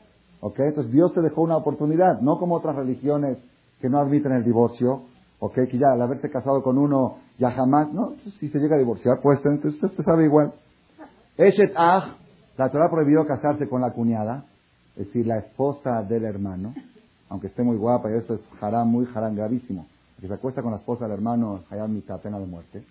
[0.44, 0.58] ¿Ok?
[0.58, 3.38] Entonces Dios te dejó una oportunidad, no como otras religiones
[3.80, 5.04] que no admiten el divorcio,
[5.38, 5.54] ¿ok?
[5.70, 9.20] Que ya al haberse casado con uno ya jamás, no, si se llega a divorciar,
[9.22, 10.52] pues entonces usted sabe igual.
[11.38, 12.16] Eshet Ah,
[12.58, 14.44] la Torah prohibió casarse con la cuñada,
[14.98, 16.74] es decir, la esposa del hermano,
[17.30, 19.86] aunque esté muy guapa, y eso es harán muy harán gravísimo.
[20.20, 22.84] Que se acuesta con la esposa del hermano, hayam mitad, pena de muerte,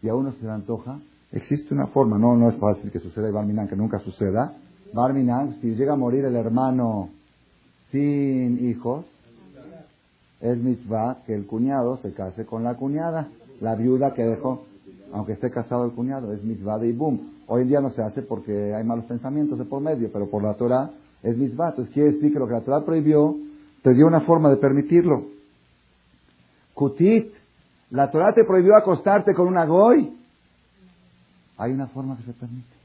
[0.00, 0.98] y a uno se le antoja,
[1.30, 4.54] existe una forma, no, no es fácil que suceda y que nunca suceda,
[4.92, 7.10] Barminan, si llega a morir el hermano
[7.90, 9.04] sin hijos,
[10.40, 13.28] es mitzvah que el cuñado se case con la cuñada,
[13.60, 14.64] la viuda que dejó,
[15.12, 17.20] aunque esté casado el cuñado, es mitzvah de Ibum.
[17.46, 20.42] Hoy en día no se hace porque hay malos pensamientos de por medio, pero por
[20.42, 20.90] la Torah
[21.22, 21.70] es mitzvah.
[21.70, 23.36] Entonces quiere decir que lo que la Torah prohibió,
[23.82, 25.26] te dio una forma de permitirlo.
[26.74, 27.32] Kutit,
[27.90, 30.12] la Torah te prohibió acostarte con una goy.
[31.56, 32.75] Hay una forma que se permite.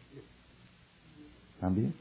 [1.61, 1.93] También.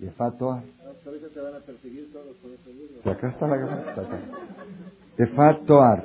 [0.00, 0.62] Y Toar.
[0.62, 4.18] te van a perseguir todos por ese acá está la acá.
[5.16, 6.04] Efat Toar.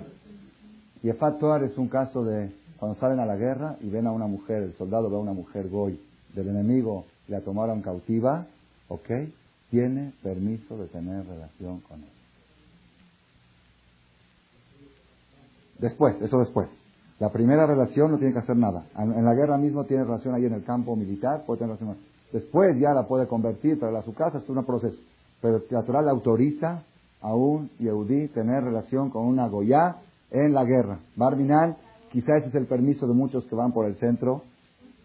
[1.03, 4.11] Y Efat Toar es un caso de cuando salen a la guerra y ven a
[4.11, 5.99] una mujer, el soldado ve a una mujer goy
[6.33, 8.47] del enemigo la tomaron cautiva,
[8.87, 9.09] ¿ok?
[9.69, 12.09] Tiene permiso de tener relación con él.
[15.77, 16.67] Después, eso después.
[17.19, 18.85] La primera relación no tiene que hacer nada.
[18.97, 22.03] En la guerra mismo tiene relación ahí en el campo militar, puede tener relación.
[22.31, 24.97] Después ya la puede convertir, para a su casa, es un proceso.
[25.41, 26.83] Pero la Torah le autoriza
[27.21, 29.97] a un Yehudí tener relación con una Goya
[30.31, 30.99] en la guerra.
[31.15, 31.75] Barminan,
[32.11, 34.43] quizás ese es el permiso de muchos que van por el centro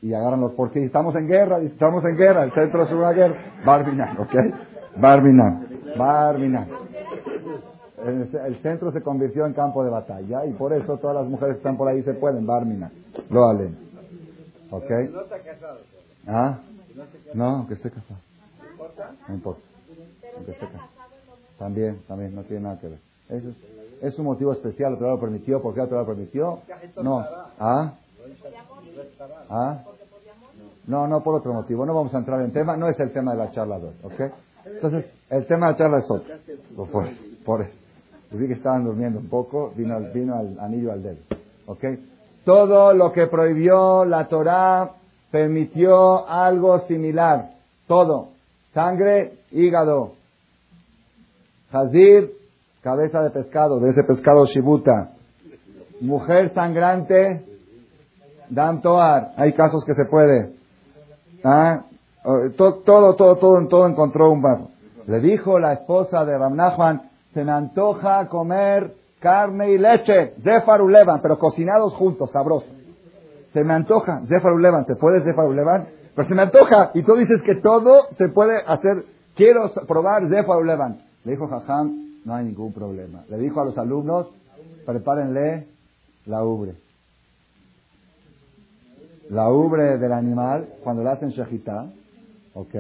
[0.03, 3.37] y agarran los porque estamos en guerra, estamos en guerra, el centro es una guerra.
[3.65, 4.35] Barminan, ¿ok?
[4.97, 6.69] Barminan, Barminan.
[8.05, 11.61] El, centro se convirtió en campo de batalla y por eso todas las mujeres que
[11.61, 12.93] están por ahí se pueden, Barminan.
[13.31, 13.79] Lo halen.
[14.71, 14.91] ¿Ok?
[16.27, 16.59] ¿Ah?
[17.35, 18.21] No, que esté casado.
[19.29, 19.63] No importa.
[21.59, 22.99] También, también, no tiene nada que ver.
[23.29, 23.57] Eso es,
[24.03, 26.61] es un motivo especial, otro lo permitió, ¿por qué otro lo permitió?
[27.03, 27.25] No.
[27.59, 27.95] ¿Ah?
[29.49, 29.85] ¿Ah?
[30.87, 31.87] No, no por otro motivo.
[31.87, 32.77] No vamos a entrar en tema.
[32.77, 33.95] No es el tema de la charla de hoy.
[34.03, 34.21] ¿Ok?
[34.67, 36.35] Entonces, el tema de la charla es otro.
[36.91, 37.09] Por,
[37.45, 37.75] por eso.
[38.33, 39.73] Vi que estaban durmiendo un poco.
[39.77, 41.19] Vino, vino al anillo al dedo.
[41.67, 41.85] ¿Ok?
[42.45, 44.91] Todo lo que prohibió la Torah
[45.35, 47.51] permitió algo similar.
[47.89, 48.29] Todo.
[48.73, 50.13] Sangre, hígado.
[51.73, 52.31] Hazir,
[52.83, 55.11] cabeza de pescado, de ese pescado shibuta.
[56.01, 57.45] Mujer sangrante,
[58.49, 59.33] dam toar.
[59.37, 60.55] Hay casos que se puede.
[61.43, 61.83] ¿Ah?
[62.57, 64.69] Todo, todo, todo, todo, todo encontró un barro.
[65.09, 71.21] Le dijo la esposa de Ramnachman, se me antoja comer carne y leche, Zefar Ulevan,
[71.21, 72.84] pero cocinados juntos, sabrosos.
[73.55, 75.87] Se me antoja, Zefar Ulevan, ¿se puede Zefar Ulevan?
[76.17, 79.05] Pero se me antoja, y tú dices que todo se puede hacer,
[79.37, 81.03] quiero probar Zefar Ulevan.
[81.25, 83.23] Le dijo Jajam, no hay ningún problema.
[83.29, 84.29] Le dijo a los alumnos,
[84.85, 85.69] prepárenle
[86.27, 86.75] la ubre.
[89.31, 91.87] La ubre del animal, cuando le hacen shejitá,
[92.55, 92.75] ¿ok?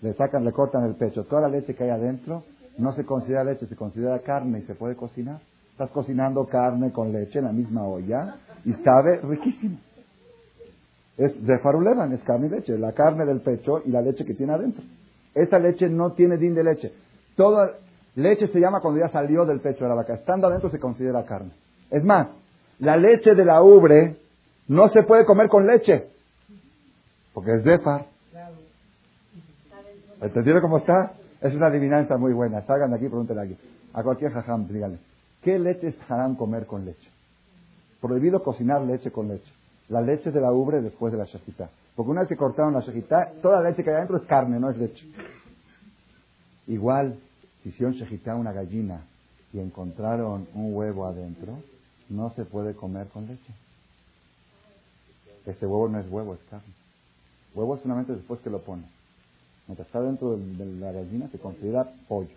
[0.00, 1.24] Le sacan, le cortan el pecho.
[1.24, 2.44] Toda la leche que hay adentro
[2.78, 5.40] no se considera leche, se considera carne y se puede cocinar.
[5.72, 9.76] Estás cocinando carne con leche en la misma olla y sabe riquísimo.
[11.16, 14.34] Es de farulevan, es carne y leche, la carne del pecho y la leche que
[14.34, 14.82] tiene adentro.
[15.34, 16.92] Esa leche no tiene din de leche.
[17.36, 17.72] Toda
[18.16, 20.14] leche se llama cuando ya salió del pecho de la vaca.
[20.14, 21.52] Estando adentro se considera carne.
[21.90, 22.28] Es más,
[22.78, 24.16] la leche de la ubre
[24.68, 26.08] no se puede comer con leche.
[27.32, 28.06] Porque es zefar.
[30.20, 31.12] ¿Entendieron cómo está?
[31.40, 32.62] Es una adivinanza muy buena.
[32.62, 33.56] Salgan de aquí, pregúntenle aquí.
[33.92, 34.98] A cualquier jajam, díganle.
[35.42, 37.08] ¿Qué leche es haram comer con leche?
[38.00, 39.52] Prohibido cocinar leche con leche.
[39.88, 41.70] La leche de la ubre después de la shejitá.
[41.94, 44.58] Porque una vez que cortaron la shejitá, toda la leche que hay adentro es carne,
[44.58, 45.06] no es leche.
[46.66, 47.18] Igual,
[47.62, 49.04] si hicieron shejitá una gallina
[49.52, 51.58] y encontraron un huevo adentro,
[52.08, 53.52] no se puede comer con leche.
[55.46, 56.72] Este huevo no es huevo, es carne.
[57.54, 58.88] Huevo es solamente después que lo pones.
[59.66, 62.36] Mientras está dentro de la gallina se considera pollo.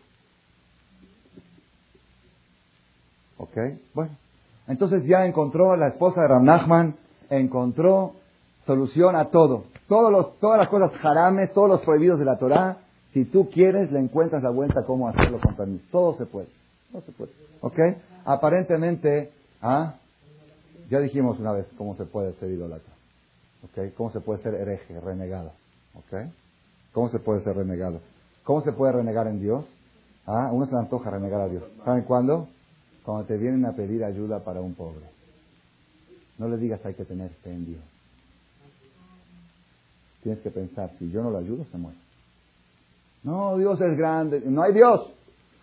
[3.38, 3.57] ¿Ok?
[3.93, 4.12] Bueno,
[4.67, 6.43] entonces ya encontró la esposa de Ram
[7.29, 8.13] encontró
[8.65, 9.65] solución a todo.
[9.87, 12.77] Todos los, todas las cosas jarames, todos los prohibidos de la Torah,
[13.13, 15.85] si tú quieres, le encuentras la vuelta cómo hacerlo con permiso.
[15.91, 16.47] Todo se puede.
[16.91, 17.31] Todo se puede.
[17.61, 17.79] ¿Ok?
[18.25, 19.95] Aparentemente, ¿ah?
[20.89, 22.93] ya dijimos una vez cómo se puede ser idólatra.
[23.63, 23.93] ¿Ok?
[23.95, 25.51] Cómo se puede ser hereje, renegado.
[25.95, 26.29] ¿Ok?
[26.93, 28.01] ¿Cómo se puede ser renegado?
[28.43, 29.65] ¿Cómo se puede renegar en Dios?
[30.25, 30.49] ¿Ah?
[30.51, 31.63] Uno se le antoja renegar a Dios.
[31.85, 32.47] ¿Saben cuándo?
[33.03, 35.16] Cuando te vienen a pedir ayuda para un pobre.
[36.38, 37.82] No le digas hay que tener fe en Dios.
[40.23, 41.97] Tienes que pensar, si yo no lo ayudo, se muere.
[43.23, 44.41] No, Dios es grande.
[44.45, 45.13] No hay Dios.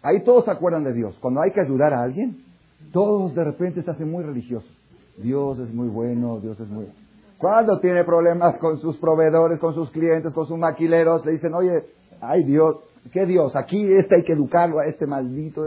[0.03, 1.17] Ahí todos se acuerdan de Dios.
[1.21, 2.45] Cuando hay que ayudar a alguien,
[2.93, 4.71] todos de repente se hacen muy religiosos.
[5.17, 6.87] Dios es muy bueno, Dios es muy...
[7.39, 11.85] Cuando tiene problemas con sus proveedores, con sus clientes, con sus maquileros, le dicen, oye,
[12.21, 12.77] ay Dios,
[13.13, 13.55] ¿qué Dios?
[13.57, 15.65] Aquí este hay que educarlo a este maldito.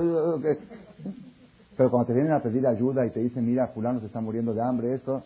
[1.77, 4.53] Pero cuando te vienen a pedir ayuda y te dicen, mira, fulano se está muriendo
[4.53, 5.23] de hambre, esto,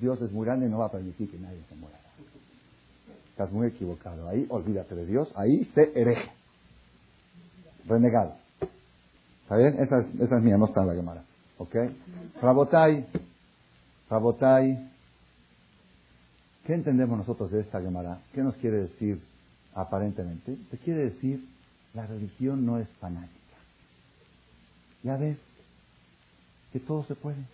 [0.00, 1.98] Dios es muy grande y no va a permitir que nadie se muera.
[3.30, 4.28] Estás muy equivocado.
[4.28, 6.30] Ahí olvídate de Dios, ahí esté hereje.
[7.86, 8.34] Renegado.
[9.42, 9.74] ¿Está bien?
[9.80, 11.22] Esa es, esa es mía, no está en la cámara.
[11.58, 11.74] ¿Ok?
[12.40, 13.06] Rabotai.
[14.08, 14.90] Rabotai.
[16.64, 18.20] ¿Qué entendemos nosotros de esta Gemara?
[18.32, 19.20] ¿Qué nos quiere decir
[19.74, 20.56] aparentemente?
[20.70, 21.44] Te quiere decir,
[21.94, 23.56] la religión no es fanática.
[25.02, 25.38] Ya ves,
[26.72, 27.44] que todo se puede.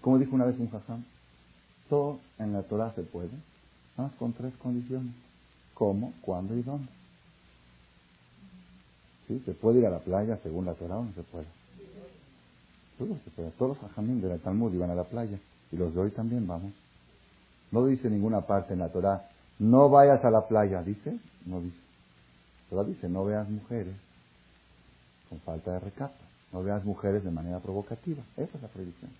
[0.00, 1.04] Como dijo una vez un jajam,
[1.88, 3.30] todo en la Torah se puede,
[3.96, 5.14] más con tres condiciones.
[5.74, 6.88] ¿Cómo, cuándo y dónde?
[9.26, 9.42] ¿Sí?
[9.44, 11.46] ¿Se puede ir a la playa según la Torah o no se puede?
[13.58, 15.38] Todos los jajamín de la Talmud iban a la playa.
[15.70, 16.72] Y los de hoy también vamos.
[17.70, 20.82] No dice ninguna parte en la Torah, no vayas a la playa.
[20.82, 21.18] ¿Dice?
[21.46, 21.78] No dice.
[22.68, 23.94] Torah dice, no veas mujeres
[25.28, 26.14] con falta de recato.
[26.52, 28.22] No veas mujeres de manera provocativa.
[28.36, 29.10] Esa es la prohibición.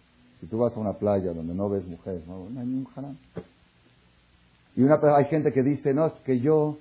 [0.41, 3.17] Si tú vas a una playa donde no ves mujeres, no, hay ningún haram.
[4.75, 6.79] Y una, hay gente que dice, no, es que yo,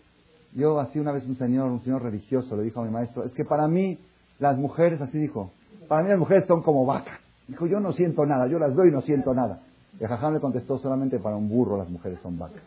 [0.54, 3.32] yo así una vez un señor, un señor religioso le dijo a mi maestro, es
[3.34, 3.99] que para mí
[4.39, 5.52] las mujeres, así dijo,
[5.88, 7.20] para mí las mujeres son como vacas.
[7.47, 9.62] Dijo, yo no siento nada, yo las veo y no siento nada.
[9.99, 12.64] El jajam le contestó, solamente para un burro las mujeres son vacas.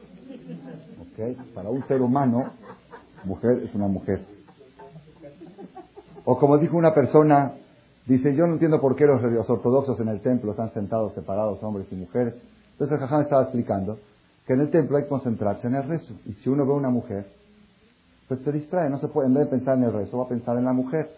[1.12, 1.36] ¿Okay?
[1.54, 2.52] Para un ser humano,
[3.24, 4.24] mujer es una mujer.
[6.24, 7.54] O como dijo una persona,
[8.06, 11.86] Dice, yo no entiendo por qué los, ortodoxos en el templo están sentados separados, hombres
[11.90, 12.34] y mujeres.
[12.72, 13.98] Entonces el jajam estaba explicando
[14.46, 16.12] que en el templo hay que concentrarse en el rezo.
[16.26, 17.26] Y si uno ve a una mujer,
[18.28, 20.28] pues se distrae, no se puede, en vez de pensar en el rezo, va a
[20.28, 21.10] pensar en la mujer.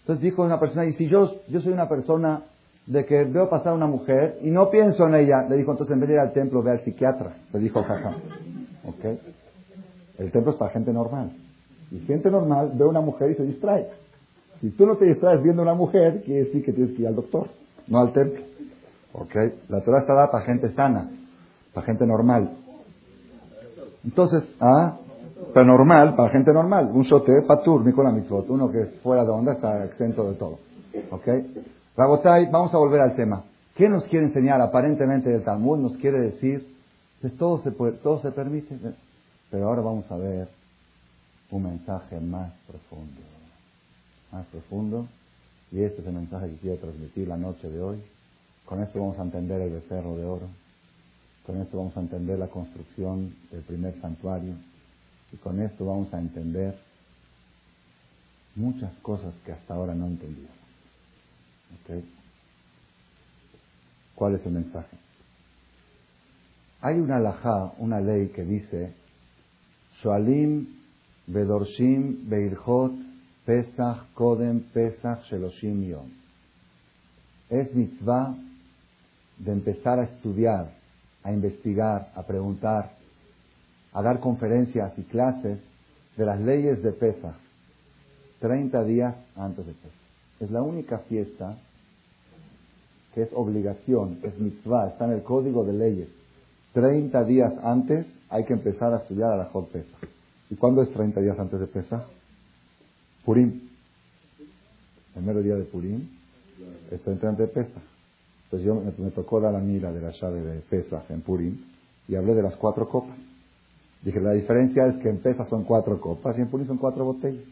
[0.00, 2.42] Entonces dijo una persona, y si yo, yo soy una persona
[2.86, 5.46] de que veo pasar una mujer y no pienso en ella.
[5.48, 7.36] Le dijo, entonces en vez de ir al templo, ve al psiquiatra.
[7.52, 8.16] Le dijo jaja.
[8.84, 9.04] ¿Ok?
[10.18, 11.32] El templo es para gente normal.
[11.90, 13.88] Y gente normal ve a una mujer y se distrae.
[14.64, 17.08] Si tú no te distraes viendo a una mujer, quiere decir que tienes que ir
[17.08, 17.48] al doctor,
[17.86, 18.42] no al templo.
[19.12, 19.34] ¿Ok?
[19.68, 21.10] La Torah está dada para gente sana,
[21.74, 22.50] para gente normal.
[24.02, 24.96] Entonces, ¿ah?
[25.52, 26.90] Para normal, para gente normal.
[26.94, 28.48] Un shote, patur, Nicola Mitzvot.
[28.48, 30.58] Uno que es fuera de onda está exento de todo.
[31.10, 31.28] ¿Ok?
[31.94, 33.44] Rabotai, vamos a volver al tema.
[33.76, 35.76] ¿Qué nos quiere enseñar aparentemente el Talmud?
[35.76, 36.74] Nos quiere decir,
[37.20, 38.78] pues todo se, puede, todo se permite.
[39.50, 40.48] Pero ahora vamos a ver
[41.50, 43.33] un mensaje más profundo.
[44.34, 45.06] Más profundo.
[45.70, 47.98] Y este es el mensaje que quiero transmitir la noche de hoy.
[48.64, 50.48] Con esto vamos a entender el becerro de oro.
[51.46, 54.54] Con esto vamos a entender la construcción del primer santuario.
[55.32, 56.76] Y con esto vamos a entender
[58.56, 60.50] muchas cosas que hasta ahora no entendíamos.
[64.16, 64.96] ¿Cuál es el mensaje?
[66.80, 68.94] Hay una alajá, una ley que dice,
[70.02, 70.66] Shoalim
[71.28, 73.03] Bedorshim Beirhot
[73.44, 76.10] Pesach Kodem Pesach Sheloshim Yom.
[77.50, 78.34] Es mitzvah
[79.38, 80.72] de empezar a estudiar,
[81.22, 82.92] a investigar, a preguntar,
[83.92, 85.60] a dar conferencias y clases
[86.16, 87.36] de las leyes de Pesach
[88.40, 89.92] 30 días antes de Pesach.
[90.40, 91.56] Es la única fiesta
[93.14, 96.08] que es obligación, es mitzvah, está en el código de leyes.
[96.74, 100.10] 30 días antes hay que empezar a estudiar a la Pesach.
[100.50, 102.04] ¿Y cuándo es 30 días antes de Pesach?
[103.24, 103.60] Purim.
[105.16, 106.08] El mero día de Purim
[106.90, 107.82] es 30 antes de Pesach.
[108.44, 111.56] Entonces yo me, tocó dar la mira de la llave de Pesach en Purim
[112.08, 113.16] y hablé de las cuatro copas.
[114.02, 117.04] Dije, la diferencia es que en Pesach son cuatro copas y en Purim son cuatro
[117.04, 117.44] botellas.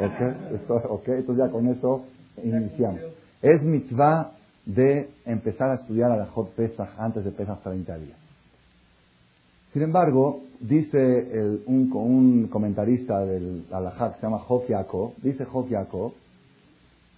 [0.00, 0.70] ¿Ok?
[0.88, 2.04] ok, entonces ya con eso
[2.42, 3.00] iniciamos.
[3.42, 4.32] Es mitzvah
[4.64, 8.18] de empezar a estudiar a la Jod Pesach antes de Pesach 30 días.
[9.72, 14.64] Sin embargo, dice un, comentarista del Alajá que se llama Jof
[15.22, 15.66] dice Jof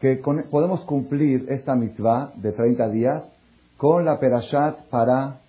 [0.00, 0.16] que
[0.50, 3.24] podemos cumplir esta mitzvah de 30 días
[3.76, 5.40] con la Perashat para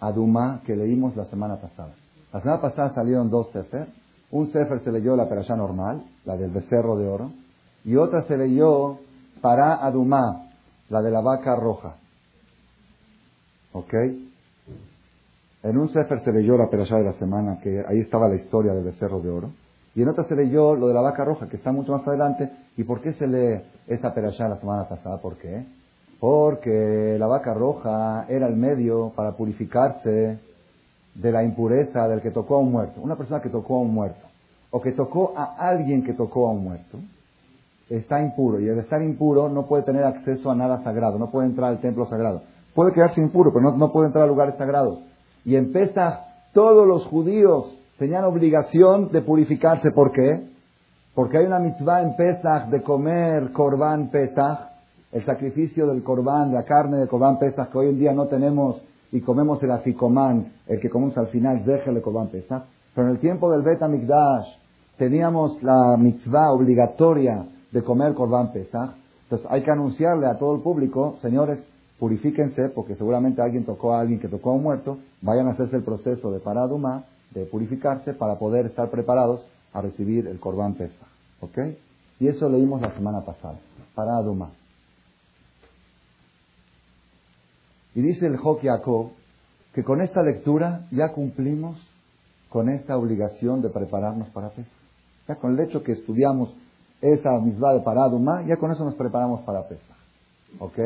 [0.00, 1.94] Aduma que leímos la semana pasada.
[2.32, 3.86] La semana pasada salieron dos sefer.
[4.30, 7.30] Un sefer se leyó la Perashat normal, la del becerro de oro,
[7.84, 8.98] y otra se leyó
[9.40, 10.50] para Adumá,
[10.90, 11.96] la de la vaca roja.
[13.72, 13.94] ¿Ok?
[15.62, 18.72] En un Sefer se leyó la perashá de la semana, que ahí estaba la historia
[18.72, 19.50] del becerro de oro.
[19.94, 22.50] Y en otra se leyó lo de la vaca roja, que está mucho más adelante.
[22.76, 25.18] ¿Y por qué se lee esa perashá la semana pasada?
[25.18, 25.64] ¿Por qué?
[26.20, 30.38] Porque la vaca roja era el medio para purificarse
[31.14, 33.00] de la impureza del que tocó a un muerto.
[33.00, 34.26] Una persona que tocó a un muerto.
[34.70, 36.98] O que tocó a alguien que tocó a un muerto
[37.90, 41.46] está impuro y al estar impuro no puede tener acceso a nada sagrado, no puede
[41.46, 42.42] entrar al templo sagrado.
[42.74, 45.00] Puede quedarse impuro, pero no, puede entrar a lugares sagrados.
[45.48, 49.90] Y en Pesach todos los judíos tenían obligación de purificarse.
[49.92, 50.46] ¿Por qué?
[51.14, 54.58] Porque hay una mitzvah en Pesach de comer Corban Pesach,
[55.10, 58.82] el sacrificio del Corban, la carne de Corban Pesach que hoy en día no tenemos
[59.10, 62.64] y comemos el aficomán, el que comemos al final, déjele Corban Pesach.
[62.94, 64.48] Pero en el tiempo del Bet HaMikdash
[64.98, 68.90] teníamos la mitzvah obligatoria de comer Corban Pesach.
[69.22, 71.58] Entonces hay que anunciarle a todo el público, señores,
[71.98, 75.76] purifíquense, porque seguramente alguien tocó a alguien que tocó a un muerto, vayan a hacerse
[75.76, 79.40] el proceso de paraduma, de purificarse, para poder estar preparados
[79.72, 81.08] a recibir el Corban Pesach.
[81.40, 81.58] ¿Ok?
[82.20, 83.58] Y eso leímos la semana pasada,
[83.94, 84.50] paraduma.
[87.94, 89.12] Y dice el Jokiako
[89.74, 91.76] que con esta lectura ya cumplimos
[92.48, 94.72] con esta obligación de prepararnos para Pesach.
[95.26, 96.54] Ya con el hecho que estudiamos
[97.00, 99.84] esa misma de Paraduma, ya con eso nos preparamos para Pesach.
[100.58, 100.78] ¿Ok?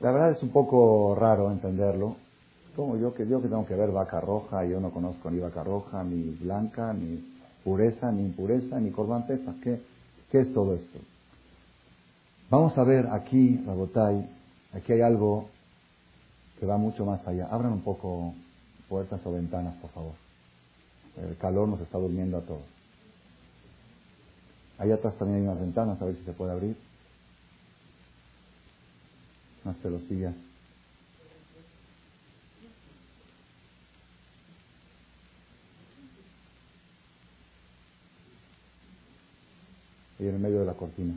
[0.00, 2.16] La verdad es un poco raro entenderlo.
[2.74, 5.62] Como yo que yo que tengo que ver vaca roja, yo no conozco ni vaca
[5.62, 7.22] roja, ni blanca, ni
[7.62, 9.60] pureza, ni impureza, ni corban Pesach.
[9.62, 9.80] ¿Qué,
[10.30, 10.98] ¿Qué es todo esto?
[12.48, 14.26] Vamos a ver aquí, Rabotai,
[14.72, 15.48] aquí hay algo
[16.58, 17.48] que va mucho más allá.
[17.50, 18.32] Abran un poco
[18.88, 20.12] puertas o ventanas, por favor.
[21.16, 22.64] El calor nos está durmiendo a todos.
[24.78, 26.76] Allá atrás también hay unas ventanas, a ver si se puede abrir.
[29.64, 30.34] Unas pelosillas.
[40.18, 41.14] Ahí en el medio de la cortina.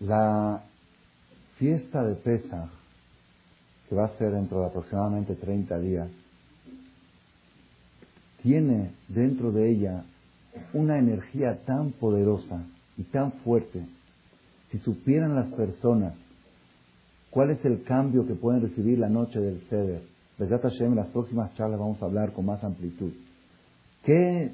[0.00, 0.62] La
[1.58, 2.77] fiesta de Pesach
[3.88, 6.08] que va a ser dentro de aproximadamente 30 días,
[8.42, 10.04] tiene dentro de ella
[10.72, 12.62] una energía tan poderosa
[12.96, 13.84] y tan fuerte.
[14.70, 16.14] Si supieran las personas
[17.30, 20.02] cuál es el cambio que pueden recibir la noche del Seder,
[20.38, 23.10] Besat Hashem, en las próximas charlas vamos a hablar con más amplitud.
[24.04, 24.52] ¿Qué,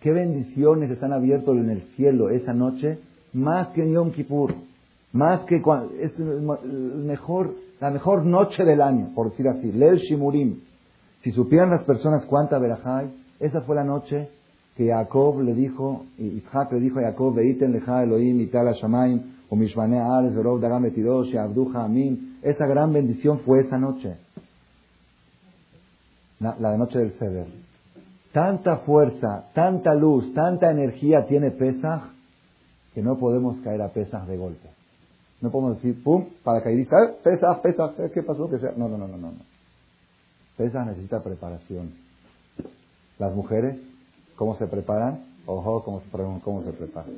[0.00, 2.98] qué bendiciones están abiertos en el cielo esa noche?
[3.32, 4.54] Más que en Yom Kippur.
[5.12, 5.62] Más que
[6.00, 6.42] es el
[7.04, 9.72] mejor, la mejor noche del año, por decir así.
[9.72, 10.60] Lel Shimurim.
[11.22, 13.10] Si supieran las personas cuánta verajay,
[13.40, 14.28] esa fue la noche
[14.76, 19.56] que Jacob le dijo, Isaac le dijo a Jacob, Veiten leja Elohim itala shamaim, o
[19.56, 22.38] mishmane ares, verov dagam etirosh, abduja amin.
[22.42, 24.16] Esa gran bendición fue esa noche.
[26.38, 27.46] La, noche del Seder.
[28.32, 32.02] Tanta fuerza, tanta luz, tanta energía tiene Pesach
[32.94, 34.79] que no podemos caer a Pesach de golpe.
[35.40, 38.48] No podemos decir, pum, paracaidista, eh, Pesach, Pesach, eh, ¿qué pasó?
[38.50, 38.72] Que sea.
[38.76, 39.32] No, no, no, no, no.
[40.56, 41.92] Pesach necesita preparación.
[43.18, 43.78] Las mujeres,
[44.36, 45.24] ¿cómo se preparan?
[45.46, 46.10] Ojo, ¿cómo se,
[46.42, 47.10] cómo se preparan?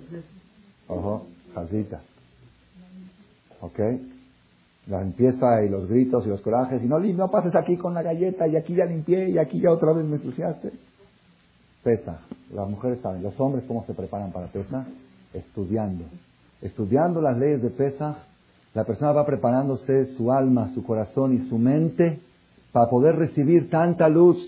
[0.88, 2.00] Ojo, jazita.
[3.60, 3.78] ¿Ok?
[4.86, 6.82] La limpieza y los gritos y los corajes.
[6.82, 9.70] Y no, no pases aquí con la galleta y aquí ya limpié y aquí ya
[9.70, 10.72] otra vez me ensuciaste.
[11.82, 12.20] Pesa.
[12.52, 13.22] Las mujeres saben.
[13.22, 14.86] Los hombres, ¿cómo se preparan para pesa?
[15.32, 16.04] Estudiando.
[16.62, 18.18] Estudiando las leyes de pesa,
[18.74, 22.20] la persona va preparándose su alma, su corazón y su mente
[22.72, 24.38] para poder recibir tanta luz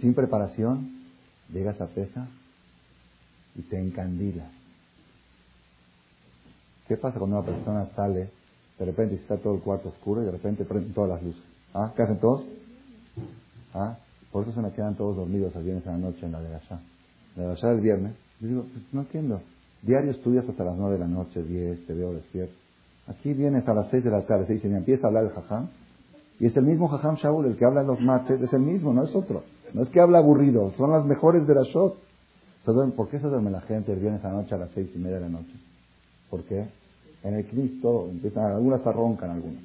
[0.00, 0.90] sin preparación,
[1.52, 2.26] llegas a pesa
[3.54, 4.50] y te encandila.
[6.88, 8.30] ¿Qué pasa cuando una persona sale,
[8.78, 11.42] de repente está todo el cuarto oscuro y de repente prenden todas las luces?
[11.72, 11.92] ¿Ah?
[11.94, 12.44] ¿Qué hacen todos?
[13.74, 13.96] ¿Ah?
[14.32, 16.54] Por eso se me quedan todos dormidos el viernes a la noche en la de
[16.54, 16.80] allá.
[17.36, 18.14] La de allá del viernes.
[18.40, 19.40] Yo digo, pues no entiendo.
[19.82, 22.54] Diario estudias hasta las nueve de la noche, diez, te veo despierto.
[23.08, 25.30] Aquí vienes a las seis de la tarde, se dice, me empieza a hablar el
[25.30, 25.68] jajam.
[26.38, 28.92] Y es el mismo jajam Shaul, el que habla en los mates, es el mismo,
[28.92, 29.42] no es otro.
[29.74, 31.96] No es que habla aburrido, son las mejores de la shot.
[32.96, 34.98] ¿Por qué se duerme la gente el viernes a la noche a las seis y
[34.98, 35.52] media de la noche?
[36.30, 36.68] ¿Por qué?
[37.24, 39.62] En el Cristo empiezan, algunas arroncan algunas.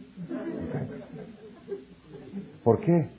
[2.64, 3.10] ¿Por qué?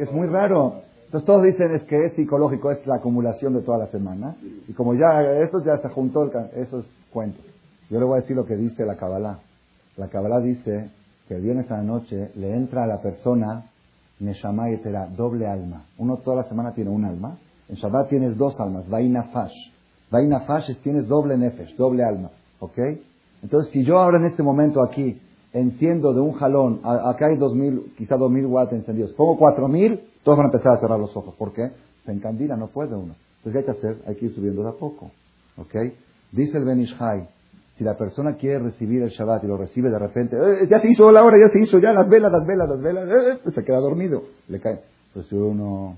[0.00, 0.82] es muy raro.
[1.08, 4.36] Entonces todos dicen es que es psicológico, es la acumulación de toda la semana.
[4.68, 7.40] Y como ya esto ya se juntó, eso es cuento.
[7.88, 9.38] Yo le voy a decir lo que dice la Kabbalah.
[9.96, 10.90] La Kabbalah dice
[11.26, 13.64] que el viernes a la noche le entra a la persona
[14.20, 14.80] Neshama y
[15.16, 15.86] doble alma.
[15.96, 17.38] Uno toda la semana tiene un alma.
[17.70, 19.54] En Shabbat tienes dos almas, Vaina Fash.
[20.10, 22.30] Vaina Fash es tienes doble nefesh, doble alma.
[22.60, 22.78] ¿Ok?
[23.42, 25.20] Entonces, si yo ahora en este momento aquí
[25.52, 29.68] enciendo de un jalón, acá hay dos mil, quizá dos mil watts encendidos, pongo cuatro
[29.68, 31.34] mil, todos van a empezar a cerrar los ojos.
[31.36, 31.70] ¿Por qué?
[32.04, 33.14] Se encandila, no puede uno.
[33.38, 34.02] Entonces, ¿qué hay que hacer?
[34.06, 35.10] Hay que ir subiendo de a poco.
[35.56, 35.74] ¿Ok?
[36.32, 37.28] Dice el Benishai,
[37.78, 40.88] si la persona quiere recibir el Shabbat y lo recibe de repente, eh, ya se
[40.88, 43.50] hizo la hora, ya se hizo, ya las velas, las velas, las velas, eh, eh",
[43.52, 44.80] se queda dormido, le cae.
[45.14, 45.96] Pues si uno,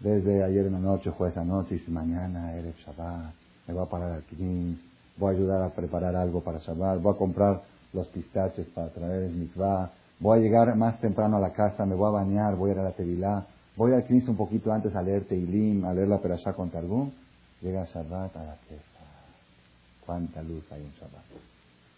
[0.00, 3.32] desde ayer en la noche, jueves anoche, y si mañana eres Shabbat,
[3.66, 4.78] me voy a parar aquí,
[5.16, 7.62] voy a ayudar a preparar algo para Shabbat, voy a comprar
[7.94, 9.90] los pistaches para traer el mitzvah,
[10.20, 12.78] voy a llegar más temprano a la casa, me voy a bañar, voy a ir
[12.80, 13.46] a la tevilá,
[13.76, 17.10] voy al Cristo un poquito antes a leer Teilim, a leer la Perashá con Targum,
[17.60, 19.00] llega Shabbat a la fiesta.
[20.04, 21.24] Cuánta luz hay en Shabbat.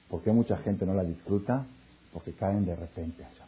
[0.09, 1.64] ¿Por qué mucha gente no la disfruta?
[2.12, 3.47] Porque caen de repente a Shabbat.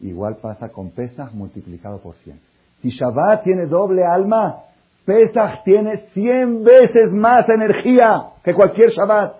[0.00, 2.40] Igual pasa con Pesach multiplicado por 100.
[2.82, 4.64] Si Shabbat tiene doble alma,
[5.04, 9.39] Pesach tiene 100 veces más energía que cualquier Shabbat.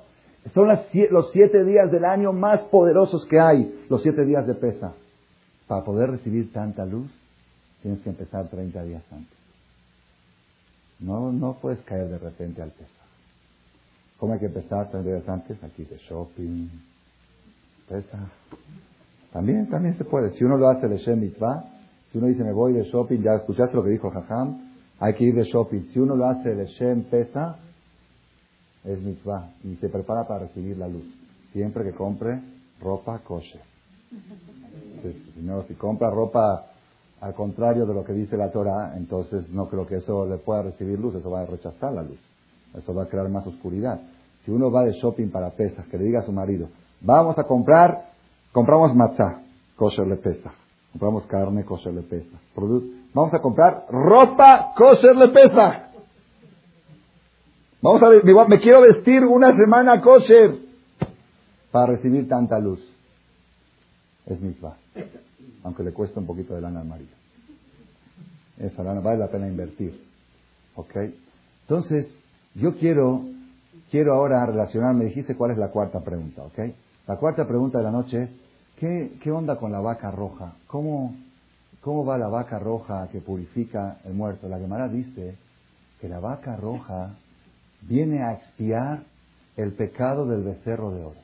[0.54, 4.94] Son los siete días del año más poderosos que hay, los siete días de Pesach.
[5.66, 7.10] Para poder recibir tanta luz,
[7.82, 9.38] tienes que empezar 30 días antes.
[10.98, 13.00] No, no puedes caer de repente al Pesach.
[14.18, 15.62] ¿Cómo hay que empezar tres días antes?
[15.64, 16.68] Aquí de shopping.
[17.88, 18.18] Pesa.
[19.32, 20.30] También, también se puede.
[20.30, 21.64] Si uno lo hace de Shem Mitzvah,
[22.12, 25.24] si uno dice me voy de shopping, ya escuchaste lo que dijo Jajam, hay que
[25.24, 25.84] ir de shopping.
[25.92, 27.56] Si uno lo hace de Shem Pesa,
[28.84, 31.04] es Mitzvah y se prepara para recibir la luz.
[31.52, 32.40] Siempre que compre
[32.80, 33.62] ropa kosher.
[35.02, 36.66] Si, no, si compra ropa
[37.22, 40.62] al contrario de lo que dice la Torah, entonces no creo que eso le pueda
[40.62, 42.18] recibir luz, eso va a rechazar la luz.
[42.76, 44.00] Eso va a crear más oscuridad.
[44.44, 46.68] Si uno va de shopping para pesas, que le diga a su marido,
[47.00, 48.10] vamos a comprar,
[48.52, 49.42] compramos matzah,
[49.76, 50.52] kosher le pesa.
[50.92, 52.36] Compramos carne, kosher le pesa.
[53.14, 55.89] Vamos a comprar ropa, kosher le pesa.
[57.82, 60.54] Vamos a ver, me quiero vestir una semana kosher
[61.70, 62.80] para recibir tanta luz.
[64.26, 64.76] Es mitzvah.
[65.62, 67.10] Aunque le cuesta un poquito de lana al marido.
[68.58, 69.98] Esa lana vale la pena invertir.
[70.74, 70.94] ¿Ok?
[71.62, 72.06] Entonces,
[72.54, 73.22] yo quiero,
[73.90, 76.58] quiero ahora relacionarme, dijiste cuál es la cuarta pregunta, ¿ok?
[77.06, 78.30] La cuarta pregunta de la noche es,
[78.78, 80.52] ¿qué, qué onda con la vaca roja?
[80.66, 81.14] ¿Cómo,
[81.80, 84.48] ¿Cómo va la vaca roja que purifica el muerto?
[84.48, 85.36] La Gemara dice
[86.00, 87.14] que la vaca roja
[87.82, 89.04] viene a expiar
[89.56, 91.20] el pecado del becerro de oro.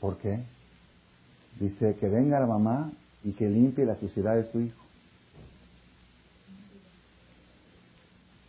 [0.00, 0.40] ¿Por qué?
[1.58, 2.90] Dice que venga la mamá
[3.22, 4.82] y que limpie la suciedad de su hijo.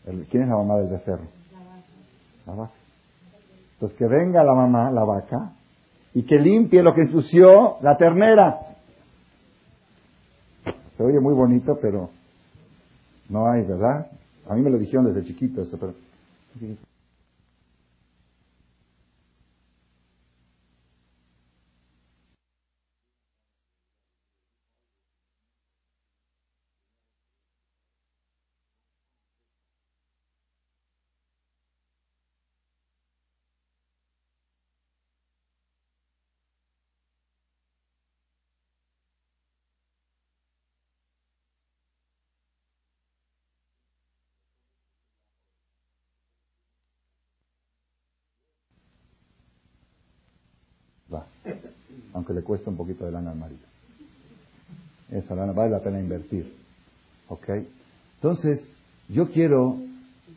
[0.05, 1.27] ¿Quién es la mamá del becerro?
[2.45, 2.73] La vaca.
[3.73, 5.53] Entonces que venga la mamá, la vaca,
[6.13, 8.59] y que limpie lo que ensució la ternera.
[10.97, 12.09] Se oye muy bonito, pero
[13.29, 14.07] no hay, ¿verdad?
[14.47, 15.93] A mí me lo dijeron desde chiquito eso, pero...
[52.13, 53.61] aunque le cuesta un poquito de lana al marido.
[55.11, 56.53] Esa lana vale la pena invertir.
[57.27, 57.49] ¿Ok?
[58.15, 58.61] Entonces,
[59.09, 59.77] yo quiero,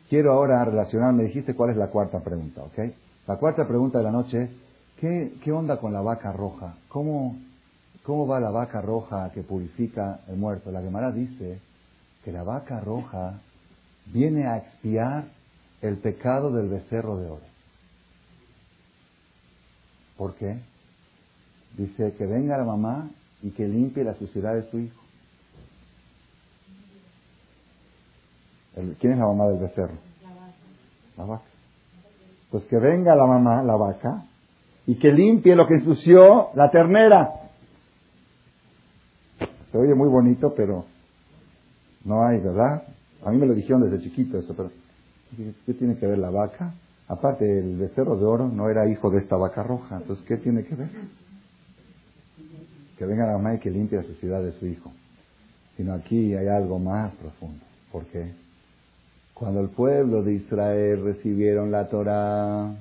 [0.09, 2.93] quiero ahora relacionarme, dijiste cuál es la cuarta pregunta, ¿ok?
[3.27, 4.49] La cuarta pregunta de la noche es,
[4.99, 6.75] ¿qué, qué onda con la vaca roja?
[6.89, 7.37] ¿Cómo,
[8.03, 10.71] ¿Cómo va la vaca roja que purifica el muerto?
[10.71, 11.59] La Gemara dice
[12.23, 13.39] que la vaca roja
[14.07, 15.25] viene a expiar
[15.81, 17.54] el pecado del becerro de oro.
[20.17, 20.59] ¿Por qué?
[21.77, 23.09] Dice que venga la mamá
[23.41, 25.01] y que limpie la suciedad de su hijo.
[28.99, 29.93] ¿Quién es la mamá del becerro?
[31.17, 31.43] La vaca.
[32.51, 34.25] Pues que venga la mamá, la vaca,
[34.85, 37.29] y que limpie lo que ensució la ternera.
[39.71, 40.85] Se oye muy bonito, pero
[42.03, 42.83] no hay, ¿verdad?
[43.25, 44.71] A mí me lo dijeron desde chiquito esto, pero
[45.65, 46.73] ¿qué tiene que ver la vaca?
[47.07, 50.63] Aparte, el becerro de oro no era hijo de esta vaca roja, entonces ¿qué tiene
[50.63, 50.89] que ver?
[52.97, 54.91] que venga la mamá y que limpie la suciedad de su hijo.
[55.77, 57.63] Sino aquí hay algo más profundo.
[57.91, 58.31] ¿Por qué?
[59.33, 62.73] Cuando el pueblo de Israel recibieron la Torah,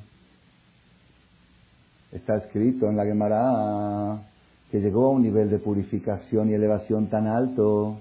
[2.12, 4.22] está escrito en la Gemara
[4.70, 7.98] que llegó a un nivel de purificación y elevación tan alto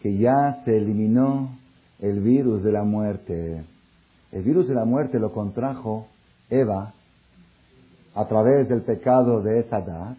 [0.00, 1.58] que ya se eliminó
[1.98, 3.64] el virus de la muerte.
[4.32, 6.06] El virus de la muerte lo contrajo
[6.50, 6.92] Eva
[8.14, 10.16] a través del pecado de Esadat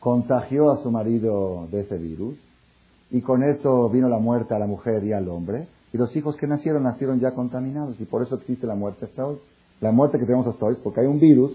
[0.00, 2.36] contagió a su marido de ese virus
[3.10, 6.36] y con eso vino la muerte a la mujer y al hombre y los hijos
[6.36, 9.38] que nacieron nacieron ya contaminados y por eso existe la muerte hasta hoy.
[9.80, 11.52] La muerte que tenemos hasta hoy es porque hay un virus,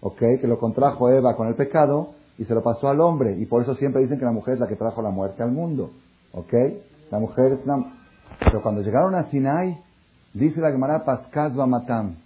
[0.00, 0.18] ¿ok?
[0.40, 3.62] Que lo contrajo Eva con el pecado y se lo pasó al hombre y por
[3.62, 5.90] eso siempre dicen que la mujer es la que trajo la muerte al mundo,
[6.32, 6.52] ¿ok?
[7.10, 8.00] La mujer es una...
[8.40, 9.78] Pero cuando llegaron a Sinai,
[10.34, 12.16] dice la Gemara Pascaz Matam,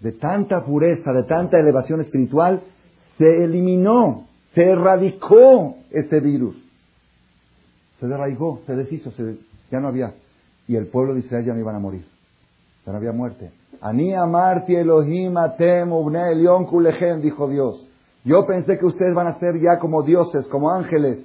[0.00, 2.62] de tanta pureza, de tanta elevación espiritual,
[3.18, 6.56] se eliminó se erradicó ese virus.
[8.00, 9.12] Se derraigó, se deshizo,
[9.70, 10.14] ya no había.
[10.68, 12.04] Y el pueblo de Israel ya no iban a morir.
[12.84, 13.50] Ya no había muerte.
[13.80, 15.90] Ani amarti Elohim atem
[16.66, 17.88] kulechem, dijo Dios.
[18.24, 21.18] Yo pensé que ustedes van a ser ya como dioses, como ángeles.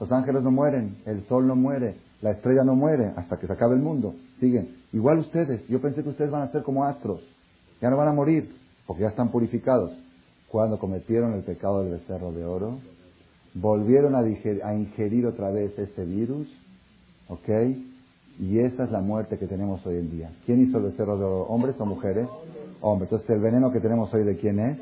[0.00, 3.52] Los ángeles no mueren, el sol no muere, la estrella no muere hasta que se
[3.52, 4.14] acabe el mundo.
[4.40, 4.76] Siguen.
[4.92, 5.66] Igual ustedes.
[5.68, 7.20] Yo pensé que ustedes van a ser como astros.
[7.80, 8.54] Ya no van a morir,
[8.86, 9.92] porque ya están purificados
[10.54, 12.78] cuando cometieron el pecado del becerro de oro,
[13.54, 14.22] volvieron a,
[14.72, 16.46] ingerir otra vez ese virus,
[17.26, 17.48] ¿ok?
[18.38, 20.30] Y esa es la muerte que tenemos hoy en día.
[20.46, 21.42] ¿Quién hizo el becerro de oro?
[21.48, 22.28] ¿Hombres o mujeres?
[22.82, 23.10] Hombres.
[23.10, 24.78] Entonces, ¿el veneno que tenemos hoy de quién es?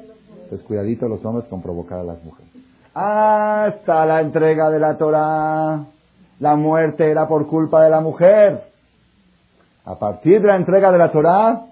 [0.50, 2.52] Pues cuidadito los hombres con provocar a las mujeres.
[2.94, 5.84] Hasta la entrega de la Torah,
[6.40, 8.64] la muerte era por culpa de la mujer.
[9.84, 11.66] A partir de la entrega de la Torah,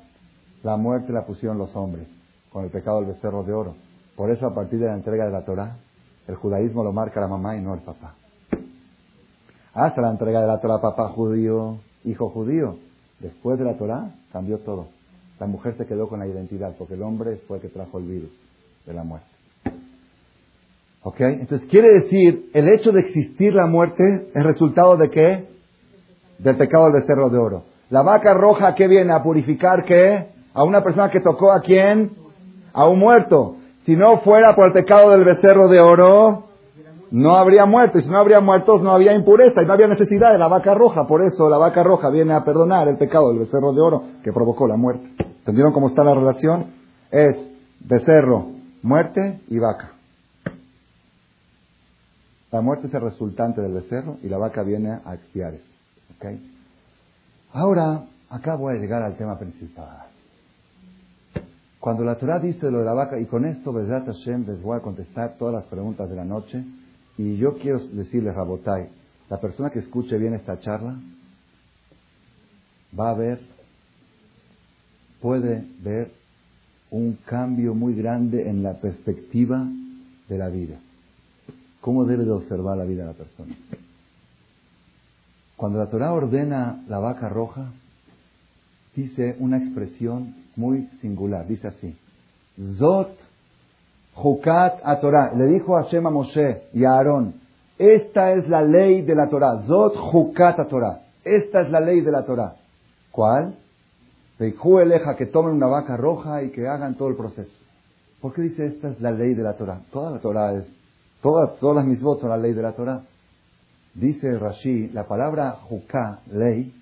[0.63, 2.07] la muerte la pusieron los hombres
[2.53, 3.75] con el pecado del becerro de oro.
[4.17, 5.77] Por eso a partir de la entrega de la Torah,
[6.27, 8.15] el judaísmo lo marca la mamá y no el papá.
[9.75, 12.77] Hasta la entrega de la Torah, papá judío, hijo judío.
[13.19, 14.87] Después de la Torah cambió todo.
[15.39, 18.05] La mujer se quedó con la identidad, porque el hombre fue el que trajo el
[18.05, 18.31] virus
[18.87, 19.30] de la muerte.
[21.03, 21.21] ¿Ok?
[21.21, 25.49] Entonces quiere decir, el hecho de existir la muerte es resultado de qué?
[26.39, 27.63] Del pecado del becerro de oro.
[27.89, 29.13] La vaca roja, ¿qué viene?
[29.13, 30.27] A purificar qué?
[30.53, 32.13] A una persona que tocó a quién?
[32.73, 33.57] A un muerto.
[33.87, 36.45] Si no fuera por el pecado del becerro de oro,
[37.11, 37.99] no habría muerto.
[37.99, 40.75] Y si no habría muertos, no había impureza y no había necesidad de la vaca
[40.75, 41.07] roja.
[41.07, 44.33] Por eso la vaca roja viene a perdonar el pecado del becerro de oro que
[44.33, 45.09] provocó la muerte.
[45.39, 46.67] ¿Entendieron cómo está la relación?
[47.11, 47.37] Es
[47.81, 48.47] becerro,
[48.83, 50.00] muerte y vaca.
[52.53, 55.71] La muerte es el resultante del becerro y la vaca viene a expiar eso.
[57.53, 60.07] Ahora, acá voy a llegar al tema principal.
[61.79, 64.77] Cuando la Torah dice lo de la vaca, y con esto, Besat Hashem, les voy
[64.77, 66.63] a contestar todas las preguntas de la noche,
[67.17, 68.89] y yo quiero decirles, Rabotai,
[69.31, 70.97] la persona que escuche bien esta charla
[72.99, 73.41] va a ver,
[75.23, 76.13] puede ver
[76.91, 79.67] un cambio muy grande en la perspectiva
[80.29, 80.77] de la vida.
[81.81, 83.55] ¿Cómo debe de observar la vida de la persona?
[85.57, 87.67] Cuando la Torah ordena la vaca roja,
[88.95, 91.47] dice una expresión muy singular.
[91.47, 91.97] Dice así:
[92.79, 93.17] Zot
[94.15, 95.33] Jukat a Torah.
[95.35, 97.35] Le dijo a Shema Moshe y a Aarón:
[97.79, 99.63] Esta es la ley de la Torah.
[99.67, 101.01] Zot Jukat a Torah.
[101.25, 102.57] Esta es la ley de la Torah.
[103.11, 103.55] ¿Cuál?
[104.39, 107.51] eleja que tomen una vaca roja y que hagan todo el proceso.
[108.21, 109.81] ¿Por qué dice esta es la ley de la Torah?
[109.93, 110.65] Toda la Torah es,
[111.23, 113.03] todas, todas las misbot son la ley de la Torah.
[113.95, 116.73] Dice Rashi, la palabra juká, ley,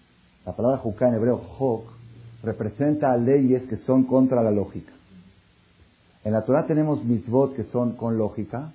[0.45, 1.85] la palabra juká en hebreo, jok,
[2.43, 4.93] representa leyes que son contra la lógica.
[6.25, 8.73] En la Torah tenemos mitzvot que son con lógica,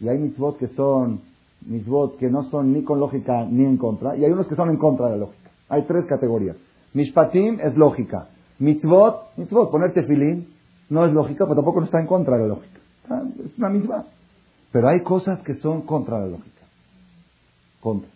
[0.00, 1.20] y hay mitzvot que son
[1.66, 4.70] mitzvot que no son ni con lógica ni en contra, y hay unos que son
[4.70, 5.50] en contra de la lógica.
[5.68, 6.56] Hay tres categorías.
[6.94, 8.28] Mishpatim es lógica.
[8.58, 10.48] Mitzvot, mitzvot, ponerte filín,
[10.88, 12.80] no es lógica, pero tampoco no está en contra de la lógica.
[13.44, 14.04] Es una misma.
[14.72, 16.62] Pero hay cosas que son contra la lógica.
[17.80, 18.10] Contra.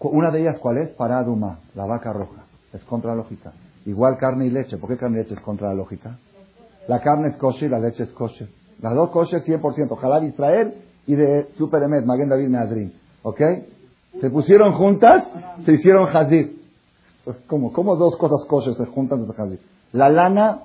[0.00, 0.90] Una de ellas, ¿cuál es?
[0.90, 2.42] Paraduma, la vaca roja.
[2.72, 3.52] Es contra la lógica.
[3.86, 4.76] Igual carne y leche.
[4.76, 6.18] ¿Por qué carne y leche es contra la lógica?
[6.88, 8.48] La carne es kosher y la leche es kosher.
[8.80, 9.96] Las dos kosher 100%.
[9.96, 10.74] Jalal Israel
[11.06, 12.92] y de Super Emet, Maguen David Meadrin.
[13.22, 13.40] ¿Ok?
[14.20, 15.24] Se pusieron juntas,
[15.64, 16.60] se hicieron hazir.
[17.24, 17.72] Pues, ¿cómo?
[17.72, 19.60] ¿Cómo dos cosas kosher se juntan de hazir?
[19.92, 20.64] La lana,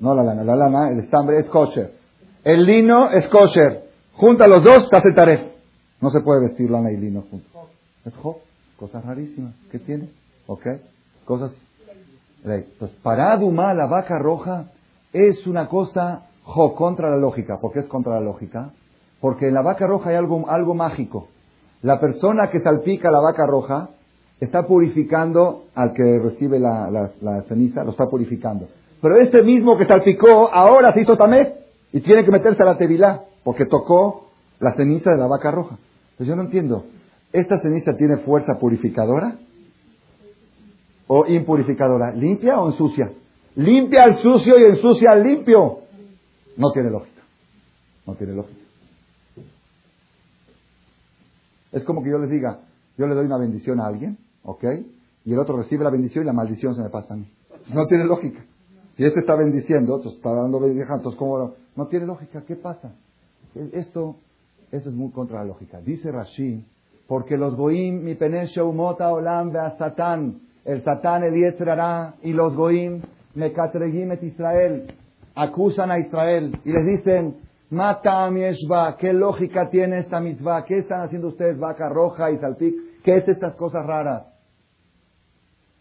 [0.00, 1.99] no la lana, la lana, el estambre es kosher.
[2.44, 3.84] El lino es kosher.
[4.14, 5.40] Junta los dos, se taref.
[6.00, 7.50] No se puede vestir lana y lino juntos.
[8.04, 8.40] Es jo,
[8.78, 9.54] cosas rarísimas.
[9.70, 10.08] ¿Qué tiene?
[10.46, 10.66] ¿Ok?
[11.24, 11.52] Cosas.
[12.78, 14.70] Pues para Aduma, la vaca roja,
[15.12, 17.58] es una cosa jo, contra la lógica.
[17.60, 18.70] ¿Por qué es contra la lógica?
[19.20, 21.28] Porque en la vaca roja hay algo, algo mágico.
[21.82, 23.90] La persona que salpica la vaca roja
[24.40, 27.10] está purificando al que recibe la,
[27.46, 28.68] ceniza, lo está purificando.
[29.02, 31.59] Pero este mismo que salpicó ahora se hizo tamet
[31.92, 34.30] y tiene que meterse a la tevilá porque tocó
[34.60, 35.78] la ceniza de la vaca roja.
[36.12, 36.84] Entonces yo no entiendo,
[37.32, 39.36] ¿esta ceniza tiene fuerza purificadora
[41.06, 42.12] o impurificadora?
[42.12, 43.10] ¿Limpia o ensucia?
[43.56, 45.80] Limpia al sucio y ensucia al limpio.
[46.56, 47.22] No tiene lógica.
[48.06, 48.60] No tiene lógica.
[51.72, 52.60] Es como que yo les diga,
[52.98, 54.64] yo le doy una bendición a alguien, ¿ok?
[55.24, 57.26] Y el otro recibe la bendición y la maldición se me pasa a mí.
[57.72, 58.44] No tiene lógica.
[59.00, 61.54] Si este está bendiciendo, otro está dando bendición, entonces ¿cómo?
[61.74, 62.42] No tiene lógica.
[62.46, 62.92] ¿Qué pasa?
[63.72, 64.16] Esto,
[64.70, 65.80] esto es muy contra la lógica.
[65.80, 66.66] Dice Rashi,
[67.06, 73.00] porque los goim, mi penesha umota olam a satán, el satán elietrará y los goim,
[73.34, 74.92] me catregim Israel,
[75.34, 77.38] acusan a Israel y les dicen,
[77.70, 80.66] Mata Yeshba, ¿qué lógica tiene esta mitzvah?
[80.66, 82.74] ¿Qué están haciendo ustedes, vaca roja y salpic?
[83.02, 84.26] ¿Qué es estas cosas raras?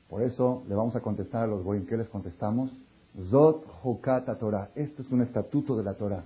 [0.08, 1.86] Por eso le vamos a contestar a los goyim.
[1.86, 2.72] ¿Qué les contestamos?
[3.30, 4.70] Zot Hukata Torah.
[4.76, 6.24] Esto es un estatuto de la Torah.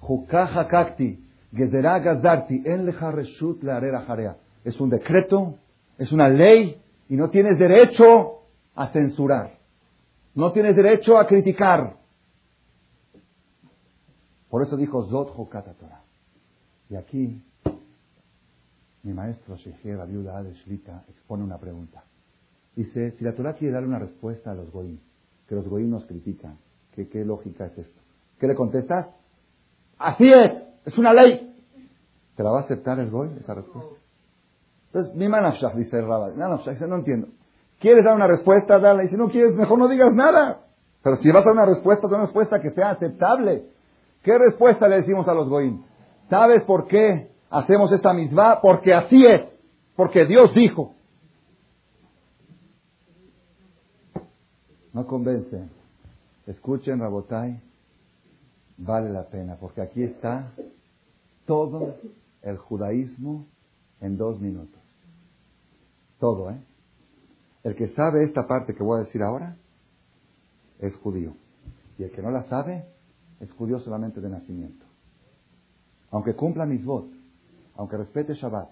[0.00, 4.36] Hukaha Kakti, Gezerá Gazarti, En Reshut Jarea.
[4.64, 5.56] Es un decreto,
[5.96, 8.42] es una ley, y no tienes derecho
[8.74, 9.58] a censurar.
[10.34, 11.96] No tienes derecho a criticar.
[14.48, 16.02] Por eso dijo Zot Hokata Torah.
[16.90, 17.42] Y aquí
[19.02, 22.04] mi maestro Sheher viuda de Shlita expone una pregunta.
[22.76, 24.98] Dice, si la Torah quiere darle una respuesta a los goyim,
[25.48, 26.58] que los goyim nos critican,
[26.92, 28.00] ¿qué, qué lógica es esto?
[28.38, 29.08] ¿Qué le contestas?
[29.98, 30.52] Así es,
[30.84, 31.56] es una ley.
[32.36, 33.96] ¿Te la va a aceptar el goy esa respuesta?
[34.86, 36.32] Entonces, mi manafshah, dice el rabbi,
[36.70, 37.28] dice, no entiendo.
[37.80, 38.78] ¿Quieres dar una respuesta?
[38.78, 39.04] Dale.
[39.04, 40.60] Y si no quieres, mejor no digas nada.
[41.02, 43.66] Pero si vas a dar una respuesta, una respuesta que sea aceptable.
[44.22, 45.82] ¿Qué respuesta le decimos a los goim?
[46.28, 48.60] ¿Sabes por qué hacemos esta misma?
[48.60, 49.42] Porque así es.
[49.94, 50.94] Porque Dios dijo.
[54.98, 55.56] No convence.
[56.48, 57.60] Escuchen, Rabotai.
[58.78, 59.54] Vale la pena.
[59.54, 60.50] Porque aquí está
[61.46, 61.94] todo
[62.42, 63.46] el judaísmo
[64.00, 64.82] en dos minutos.
[66.18, 66.60] Todo, ¿eh?
[67.62, 69.56] El que sabe esta parte que voy a decir ahora
[70.80, 71.34] es judío.
[71.96, 72.84] Y el que no la sabe
[73.38, 74.84] es judío solamente de nacimiento.
[76.10, 77.16] Aunque cumpla mis votos,
[77.76, 78.70] aunque respete Shabbat,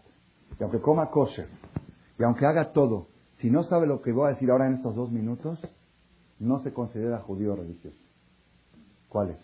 [0.58, 1.46] y aunque coma kosher,
[2.18, 3.06] y aunque haga todo,
[3.38, 5.60] si no sabe lo que voy a decir ahora en estos dos minutos,
[6.38, 7.96] no se considera judío religioso.
[9.08, 9.38] ¿Cuál es?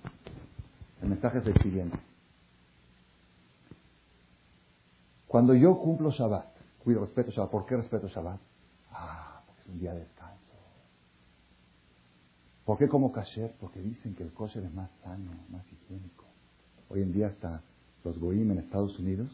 [1.03, 1.99] El mensaje es el siguiente.
[5.27, 6.47] Cuando yo cumplo Shabbat,
[6.85, 7.51] cuido, respeto Shabbat.
[7.51, 8.39] ¿Por qué respeto Shabbat?
[8.91, 10.43] Ah, porque es un día de descanso.
[12.65, 13.55] ¿Por qué como kasher?
[13.59, 16.25] Porque dicen que el kosher es más sano, más higiénico.
[16.89, 17.63] Hoy en día hasta
[18.05, 19.31] los goim en Estados Unidos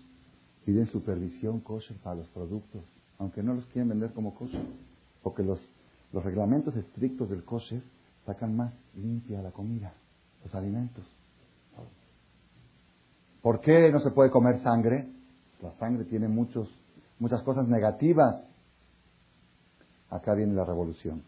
[0.64, 2.84] piden supervisión kosher para los productos,
[3.18, 4.61] aunque no los quieren vender como kosher,
[5.22, 5.61] porque los,
[6.12, 7.82] los reglamentos estrictos del kosher
[8.24, 9.92] sacan más limpia la comida,
[10.44, 11.04] los alimentos.
[13.42, 15.09] ¿Por qué no se puede comer sangre?
[15.62, 16.68] La sangre tiene muchos,
[17.18, 18.44] muchas cosas negativas.
[20.11, 21.22] Acá viene la revolución.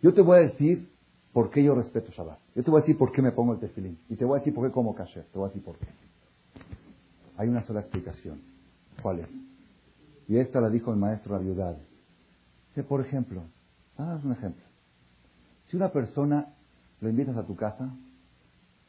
[0.00, 0.90] Yo te voy a decir
[1.32, 2.38] por qué yo respeto Shabbat.
[2.54, 3.98] Yo te voy a decir por qué me pongo el tefilín.
[4.08, 5.24] Y te voy a decir por qué como kasher.
[5.32, 5.86] Te voy a decir por qué.
[7.36, 8.40] Hay una sola explicación.
[9.00, 9.28] ¿Cuál es?
[10.28, 11.86] Y esta la dijo el maestro Aviudades.
[12.74, 13.42] Que, por ejemplo,
[14.10, 14.64] haz un ejemplo.
[15.66, 16.54] Si una persona
[17.00, 17.94] lo invitas a tu casa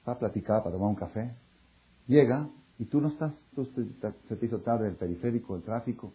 [0.03, 1.33] para platicar, para tomar un café,
[2.07, 2.49] llega
[2.79, 6.13] y tú no estás, tú se te hizo tarde el periférico, el tráfico.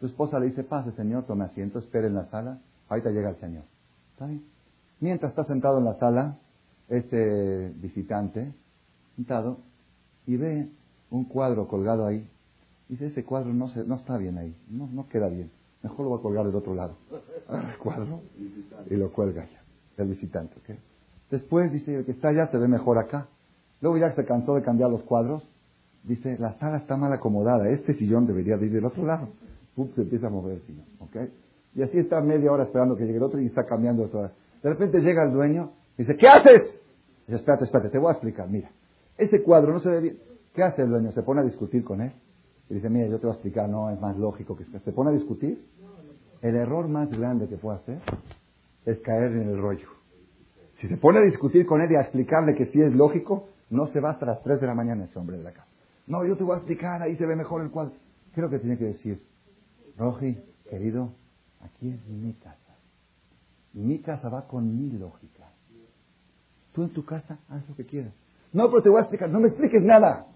[0.00, 3.36] Tu esposa le dice, pase señor, tome asiento, espere en la sala, ahorita llega el
[3.36, 3.64] señor.
[4.98, 6.38] Mientras está sentado en la sala,
[6.88, 8.52] este visitante,
[9.16, 9.58] sentado,
[10.26, 10.68] y ve
[11.10, 12.28] un cuadro colgado ahí.
[12.88, 15.50] Dice, ese cuadro no, se, no está bien ahí, no, no queda bien.
[15.82, 16.96] Mejor lo voy a colgar del otro lado.
[17.48, 18.20] Agarra el cuadro
[18.88, 19.62] y lo cuelga ya,
[20.02, 20.54] el visitante.
[20.60, 20.78] ¿okay?
[21.30, 23.28] Después dice, el que está allá se ve mejor acá.
[23.80, 25.48] Luego ya se cansó de cambiar los cuadros,
[26.04, 29.28] dice, la sala está mal acomodada, este sillón debería ir del otro lado.
[29.94, 30.84] se empieza a mover el sillón.
[31.00, 31.32] ¿okay?
[31.74, 34.30] Y así está media hora esperando que llegue el otro y está cambiando de
[34.62, 36.62] De repente llega el dueño y dice, ¿qué haces?
[37.26, 38.48] dice, espérate, espérate, te voy a explicar.
[38.50, 38.70] Mira,
[39.16, 40.18] ese cuadro no se ve bien.
[40.52, 41.12] ¿Qué hace el dueño?
[41.12, 42.12] ¿Se pone a discutir con él?
[42.70, 45.10] Y dice, mira, yo te voy a explicar, no, es más lógico que se pone
[45.10, 45.66] a discutir.
[46.40, 48.00] El error más grande que puede hacer
[48.86, 49.88] es caer en el rollo.
[50.80, 53.88] Si se pone a discutir con él y a explicarle que sí es lógico, no
[53.88, 55.66] se va hasta las 3 de la mañana ese hombre de la casa.
[56.06, 57.92] No, yo te voy a explicar, ahí se ve mejor el cuadro.
[58.32, 59.20] ¿Qué es lo que tiene que decir?
[59.98, 60.38] Roji,
[60.70, 61.12] querido,
[61.60, 62.76] aquí es mi casa.
[63.72, 65.50] Mi casa va con mi lógica.
[66.72, 68.14] Tú en tu casa haz lo que quieras.
[68.52, 69.28] No, pero te voy a explicar.
[69.28, 70.26] No me expliques nada.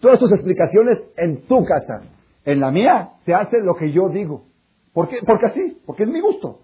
[0.00, 2.02] Todas tus explicaciones en tu casa.
[2.44, 4.44] En la mía se hace lo que yo digo.
[4.92, 5.18] ¿Por qué?
[5.24, 6.60] Porque así, porque es mi gusto.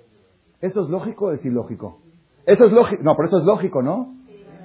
[0.61, 2.01] ¿Eso es lógico o es ilógico?
[2.47, 3.03] Eso es lógico.
[3.03, 4.15] No, pero eso es lógico, ¿no?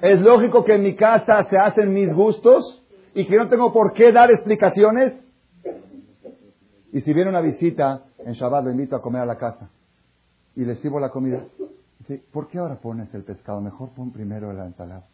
[0.01, 2.81] Es lógico que en mi casa se hacen mis gustos
[3.13, 5.13] y que no tengo por qué dar explicaciones.
[6.93, 9.69] Y si viene una visita en Shabbat, lo invito a comer a la casa
[10.55, 11.43] y le sirvo la comida.
[11.99, 13.61] Dice, ¿por qué ahora pones el pescado?
[13.61, 15.05] Mejor pon primero la ensalada.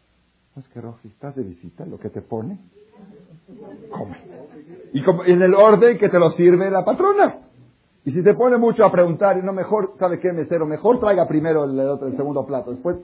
[0.54, 2.58] Pues que Roji, estás de visita, lo que te pone,
[3.90, 4.16] come.
[4.92, 7.40] Y como, en el orden que te lo sirve la patrona.
[8.04, 10.66] Y si te pone mucho a preguntar, y no mejor, ¿sabe qué, mesero?
[10.66, 12.70] Mejor traiga primero el, el segundo plato.
[12.70, 12.96] Después,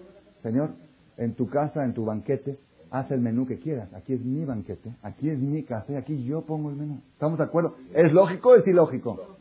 [0.42, 0.70] Señor,
[1.16, 2.58] en tu casa, en tu banquete,
[2.90, 3.92] haz el menú que quieras.
[3.92, 7.00] Aquí es mi banquete, aquí es mi casa y aquí yo pongo el menú.
[7.12, 7.74] ¿Estamos de acuerdo?
[7.92, 9.36] ¿Es lógico o es ilógico?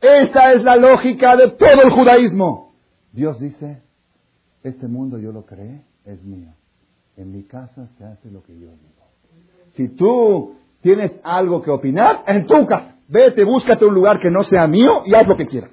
[0.00, 2.74] Esta es la lógica de todo el judaísmo.
[3.12, 3.82] Dios dice,
[4.62, 6.52] este mundo yo lo creé, es mío.
[7.16, 9.05] En mi casa se hace lo que yo digo.
[9.76, 14.42] Si tú tienes algo que opinar, en tu casa, vete, búscate un lugar que no
[14.42, 15.70] sea mío y haz lo que quieras.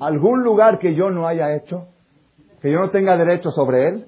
[0.00, 1.88] Algún lugar que yo no haya hecho,
[2.60, 4.06] que yo no tenga derecho sobre él,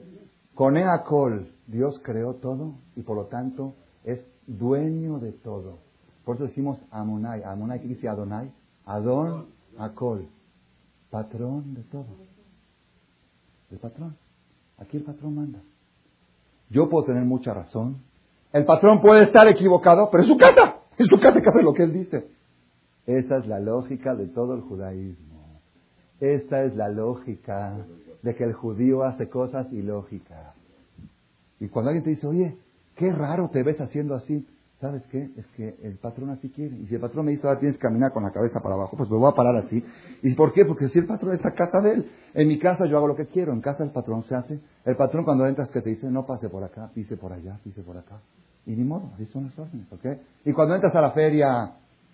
[0.55, 3.75] con Eacol, Dios creó todo y por lo tanto
[4.05, 5.79] es dueño de todo.
[6.25, 7.43] Por eso decimos Amonai.
[7.45, 8.53] Amonai, ¿qué dice Adonai?
[8.85, 9.47] Adon
[9.79, 10.29] Acol,
[11.11, 12.17] patrón de todo.
[13.71, 14.17] El patrón.
[14.79, 15.61] Aquí el patrón manda.
[16.69, 18.03] Yo puedo tener mucha razón.
[18.53, 20.77] El patrón puede estar equivocado, pero es su casa.
[20.99, 22.29] Es su casa que hace lo que él dice.
[23.07, 25.61] Esa es la lógica de todo el judaísmo.
[26.21, 27.79] Esta es la lógica
[28.23, 30.55] de que el judío hace cosas ilógicas.
[31.59, 32.57] Y cuando alguien te dice, oye,
[32.97, 34.47] qué raro te ves haciendo así,
[34.81, 35.31] ¿sabes qué?
[35.37, 36.77] Es que el patrón así quiere.
[36.77, 38.97] Y si el patrón me dice, ahora tienes que caminar con la cabeza para abajo,
[38.97, 39.85] pues me voy a parar así.
[40.23, 40.65] ¿Y por qué?
[40.65, 43.17] Porque si el patrón está a casa de él, en mi casa yo hago lo
[43.17, 44.61] que quiero, en casa el patrón se hace.
[44.85, 47.83] El patrón cuando entras que te dice, no pase por acá, pise por allá, pise
[47.83, 48.21] por acá.
[48.67, 50.07] Y ni modo, así son las órdenes, ¿ok?
[50.45, 51.73] Y cuando entras a la feria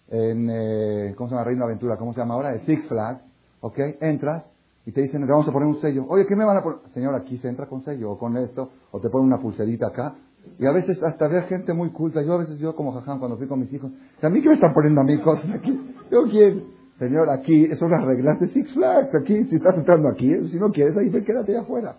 [0.09, 1.45] en, eh, ¿cómo se llama?
[1.45, 2.55] Reino Aventura, ¿cómo se llama ahora?
[2.55, 3.21] El Six Flags,
[3.61, 3.79] ¿ok?
[4.01, 4.45] Entras
[4.87, 6.07] y te dicen, vamos a poner un sello.
[6.09, 6.79] Oye, ¿qué me van a poner?
[6.95, 10.15] Señor, aquí se entra con sello, o con esto, o te ponen una pulserita acá.
[10.59, 12.23] Y a veces hasta ve gente muy culta.
[12.23, 13.93] Yo a veces, yo como jaján, cuando fui con mis hijos,
[14.23, 15.79] ¿a mí qué me están poniendo a mí cosas aquí?
[16.11, 16.77] Yo quiero.
[16.99, 19.15] Señor, aquí son las reglas de Six Flags.
[19.15, 21.97] Aquí, si estás entrando aquí, si no quieres, ahí quédate ahí afuera.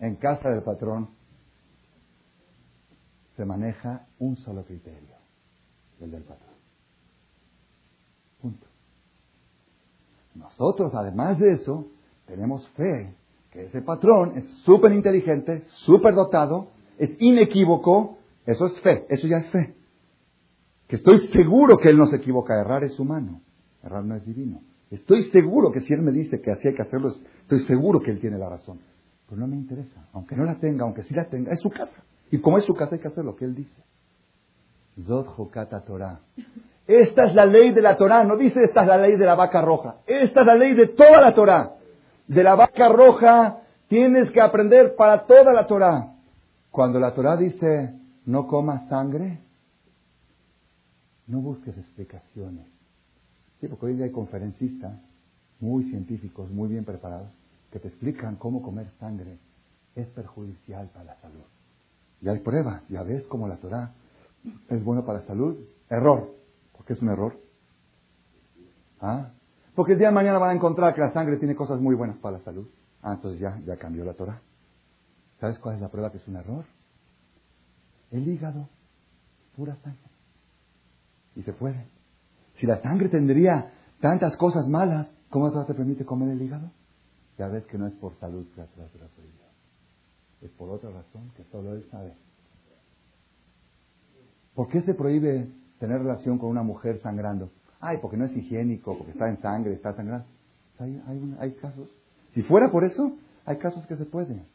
[0.00, 1.08] En casa del patrón
[3.36, 5.16] se maneja un solo criterio,
[6.00, 6.54] el del patrón.
[8.40, 8.66] Punto.
[10.34, 11.88] Nosotros, además de eso,
[12.26, 13.14] tenemos fe
[13.50, 16.68] que ese patrón es súper inteligente, súper dotado,
[17.02, 19.74] es inequívoco, eso es fe, eso ya es fe.
[20.86, 23.40] Que estoy seguro que él no se equivoca, errar es humano,
[23.82, 24.60] errar no es divino.
[24.88, 28.12] Estoy seguro que si él me dice que así hay que hacerlo, estoy seguro que
[28.12, 28.78] él tiene la razón.
[29.28, 32.04] Pero no me interesa, aunque no la tenga, aunque sí la tenga, es su casa.
[32.30, 33.82] Y como es su casa hay que hacer lo que él dice.
[35.04, 35.26] Zod
[35.84, 36.20] Torah.
[36.86, 39.34] Esta es la ley de la Torah, no dice esta es la ley de la
[39.34, 39.96] vaca roja.
[40.06, 41.72] Esta es la ley de toda la Torah.
[42.28, 46.11] De la vaca roja tienes que aprender para toda la Torah.
[46.72, 47.94] Cuando la Torah dice
[48.24, 49.38] no comas sangre,
[51.26, 52.66] no busques explicaciones.
[53.60, 54.98] Sí, porque hoy día hay conferencistas
[55.60, 57.28] muy científicos, muy bien preparados,
[57.70, 59.38] que te explican cómo comer sangre
[59.94, 61.44] es perjudicial para la salud.
[62.22, 63.92] Y hay pruebas, ya ves cómo la Torah
[64.70, 65.56] es bueno para la salud.
[65.90, 66.34] Error.
[66.74, 67.38] ¿Por qué es un error?
[68.98, 69.30] ¿Ah?
[69.74, 72.16] Porque el día de mañana van a encontrar que la sangre tiene cosas muy buenas
[72.16, 72.66] para la salud.
[73.02, 74.40] Ah, entonces ya, ya cambió la Torah.
[75.42, 76.64] ¿Sabes cuál es la prueba que es un error?
[78.12, 78.68] El hígado,
[79.56, 80.08] pura sangre.
[81.34, 81.84] Y se puede.
[82.58, 86.70] Si la sangre tendría tantas cosas malas, ¿cómo te permite comer el hígado?
[87.38, 89.08] Ya ves que no es por salud que la Torah
[90.42, 92.14] Es por otra razón que solo él sabe.
[94.54, 97.50] ¿Por qué se prohíbe tener relación con una mujer sangrando?
[97.80, 100.24] Ay, porque no es higiénico, porque está en sangre, está sangrando.
[100.78, 101.02] Hay,
[101.40, 101.88] hay, casos.
[102.32, 104.51] Si fuera por eso, hay casos que se pueden.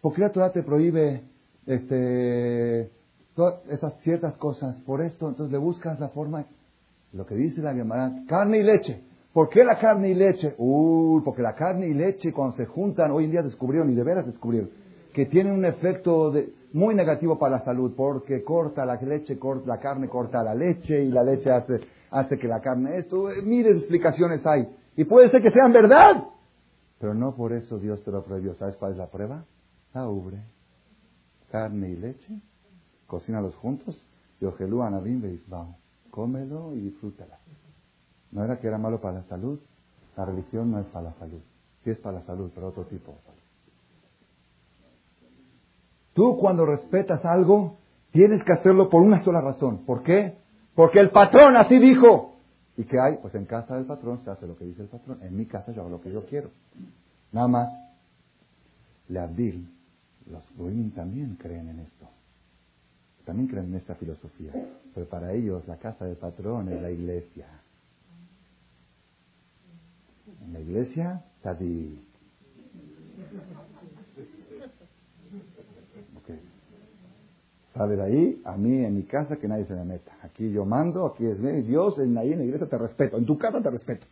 [0.00, 1.22] ¿Por qué la Torah te prohíbe
[1.66, 2.90] este,
[3.34, 3.62] todas
[4.02, 4.76] ciertas cosas?
[4.86, 6.44] Por esto, entonces le buscas la forma.
[7.12, 9.00] Lo que dice la Gemara, carne y leche.
[9.32, 10.54] ¿Por qué la carne y leche?
[10.58, 14.02] Uy, porque la carne y leche cuando se juntan, hoy en día descubrieron, y de
[14.02, 14.70] veras descubrieron,
[15.12, 19.66] que tienen un efecto de, muy negativo para la salud, porque corta la leche, corta,
[19.68, 21.80] la carne corta la leche, y la leche hace,
[22.10, 24.68] hace que la carne esto, eh, miles de explicaciones hay.
[24.96, 26.24] Y puede ser que sean verdad,
[26.98, 28.54] pero no por eso Dios te lo prohibió.
[28.54, 29.44] ¿Sabes cuál es la prueba?
[29.96, 30.42] La ubre.
[31.50, 32.38] Carne y leche,
[33.06, 33.96] cocínalos juntos,
[34.42, 35.74] y ojelú anabim beisbao.
[36.10, 37.38] Cómelo y disfrútala.
[38.30, 39.58] No era que era malo para la salud,
[40.14, 41.40] la religión no es para la salud.
[41.82, 43.14] Sí es para la salud, pero otro tipo.
[46.12, 47.78] Tú cuando respetas algo,
[48.10, 49.86] tienes que hacerlo por una sola razón.
[49.86, 50.36] ¿Por qué?
[50.74, 52.36] Porque el patrón así dijo.
[52.76, 53.16] ¿Y qué hay?
[53.22, 55.20] Pues en casa del patrón se hace lo que dice el patrón.
[55.22, 56.50] En mi casa yo hago lo que yo quiero.
[57.32, 57.68] Nada más.
[59.08, 59.75] Le Abdil,
[60.30, 62.08] los Goim también creen en esto.
[63.24, 64.52] También creen en esta filosofía.
[64.94, 67.46] Pero para ellos la casa del patrón es la iglesia.
[70.44, 72.02] En la iglesia, Tadí.
[77.74, 80.16] Sale de ahí, a mí en mi casa que nadie se me meta.
[80.22, 83.62] Aquí yo mando, aquí es Dios, ahí en la iglesia te respeto, en tu casa
[83.62, 84.06] te respeto.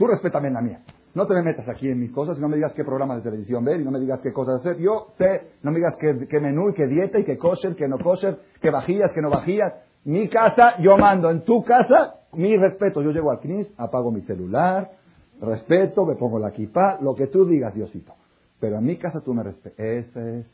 [0.00, 0.80] Tú respétame la mía.
[1.12, 3.22] No te me metas aquí en mis cosas y no me digas qué programas de
[3.22, 4.78] televisión ver y no me digas qué cosas hacer.
[4.78, 7.98] Yo sé, no me digas qué, menú y qué dieta y qué kosher, qué no
[7.98, 9.74] kosher, qué vajillas, qué no vajillas.
[10.04, 11.28] Mi casa, yo mando.
[11.30, 13.02] En tu casa, mi respeto.
[13.02, 14.90] Yo llego al CNIS, apago mi celular,
[15.38, 18.14] respeto, me pongo la kippah, lo que tú digas, Diosito.
[18.58, 19.78] Pero en mi casa tú me respetas.
[19.78, 20.46] Es,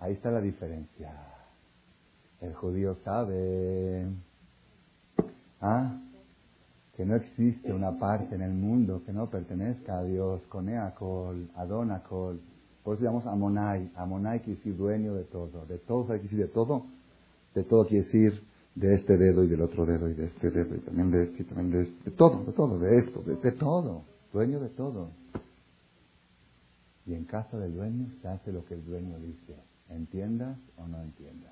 [0.00, 1.14] ahí está la diferencia.
[2.42, 4.06] El judío sabe
[5.62, 5.96] ¿ah?
[7.02, 12.40] Que no existe una parte en el mundo que no pertenezca a Dios, Coneacol, Adonacol.
[12.84, 13.90] Por eso llamamos Amonai.
[13.96, 15.66] Amonai quiere decir dueño de todo.
[15.66, 16.86] De todo quiere decir de todo.
[17.56, 18.44] De todo quiere decir
[18.76, 21.42] de este dedo y del otro dedo y de este dedo y también de este
[21.42, 22.10] y también de este.
[22.10, 24.02] De todo, de todo, de esto, de, de todo.
[24.32, 25.08] Dueño de todo.
[27.04, 29.56] Y en casa del dueño se hace lo que el dueño dice.
[29.88, 31.50] Entiendas o no entiendas.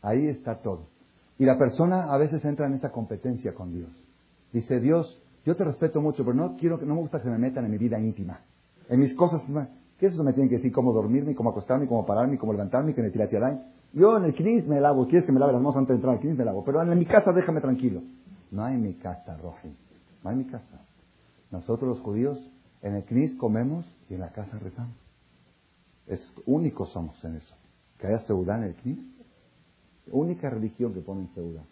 [0.00, 0.99] Ahí está todo.
[1.40, 3.88] Y la persona a veces entra en esa competencia con Dios.
[4.52, 7.64] Dice, Dios, yo te respeto mucho, pero no quiero, no me gusta que me metan
[7.64, 8.40] en mi vida íntima.
[8.90, 9.40] En mis cosas,
[9.98, 10.70] ¿qué eso me tienen que decir?
[10.70, 13.72] ¿Cómo dormirme, cómo acostarme, cómo pararme, cómo levantarme, que me tiratiarán?
[13.94, 16.16] Yo en el CNIS me lavo, quieres que me lave las manos antes de entrar
[16.16, 18.02] al CNIS me lavo, pero en mi casa déjame tranquilo.
[18.50, 19.74] No hay mi casa, Roji.
[20.22, 20.84] No hay mi casa.
[21.50, 22.38] Nosotros los judíos
[22.82, 24.94] en el CNIS comemos y en la casa rezamos.
[26.06, 27.54] Es únicos somos en eso
[27.96, 28.98] que haya seudá en el CNIS.
[30.10, 31.62] Única religión que pone seudá.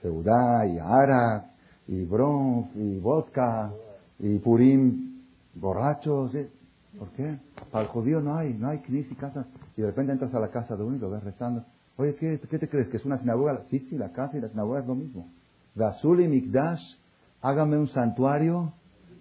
[0.00, 1.50] Seudá y ara
[1.88, 3.72] y bronf y vodka
[4.18, 5.22] y purim
[5.54, 6.32] borrachos.
[6.98, 7.38] ¿Por qué?
[7.70, 9.46] Para el judío no hay, no hay CNIS y casa.
[9.76, 11.64] Y de repente entras a la casa de uno y lo ves rezando.
[11.96, 12.88] Oye, ¿qué, ¿qué, te crees?
[12.88, 13.62] ¿Que es una sinagoga?
[13.70, 15.28] Sí, sí, la casa y la sinagoga es lo mismo.
[15.78, 16.82] Azul y Mikdash,
[17.40, 18.72] hágame un santuario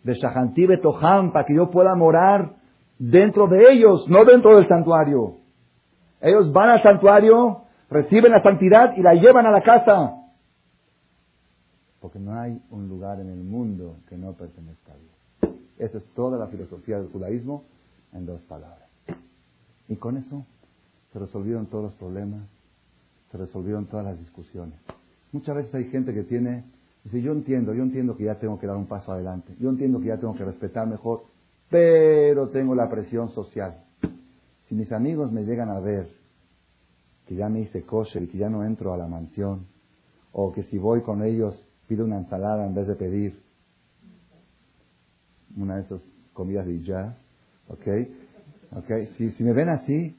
[0.03, 2.55] de Shahanti Betoham para que yo pueda morar
[2.97, 5.40] dentro de ellos, no dentro del santuario.
[6.22, 10.15] Ellos van al santuario, reciben la santidad y la llevan a la casa.
[11.99, 15.55] Porque no hay un lugar en el mundo que no pertenezca a Dios.
[15.78, 17.63] Esa es toda la filosofía del judaísmo
[18.13, 18.88] en dos palabras.
[19.88, 20.45] Y con eso
[21.11, 22.41] se resolvieron todos los problemas,
[23.32, 24.80] se resolvieron todas las discusiones.
[25.32, 26.63] Muchas veces hay gente que tiene,
[27.03, 29.99] dice, yo entiendo, yo entiendo que ya tengo que dar un paso adelante, yo entiendo
[29.99, 31.24] que ya tengo que respetar mejor,
[31.69, 33.84] pero tengo la presión social.
[34.72, 36.07] Si mis amigos me llegan a ver
[37.28, 39.67] que ya me hice kosher y que ya no entro a la mansión,
[40.32, 43.38] o que si voy con ellos pido una ensalada en vez de pedir
[45.57, 45.99] una de esas
[46.32, 47.17] comidas de ya,
[47.67, 47.86] ¿ok?
[48.78, 48.91] ¿ok?
[49.17, 50.15] Si, si me ven así,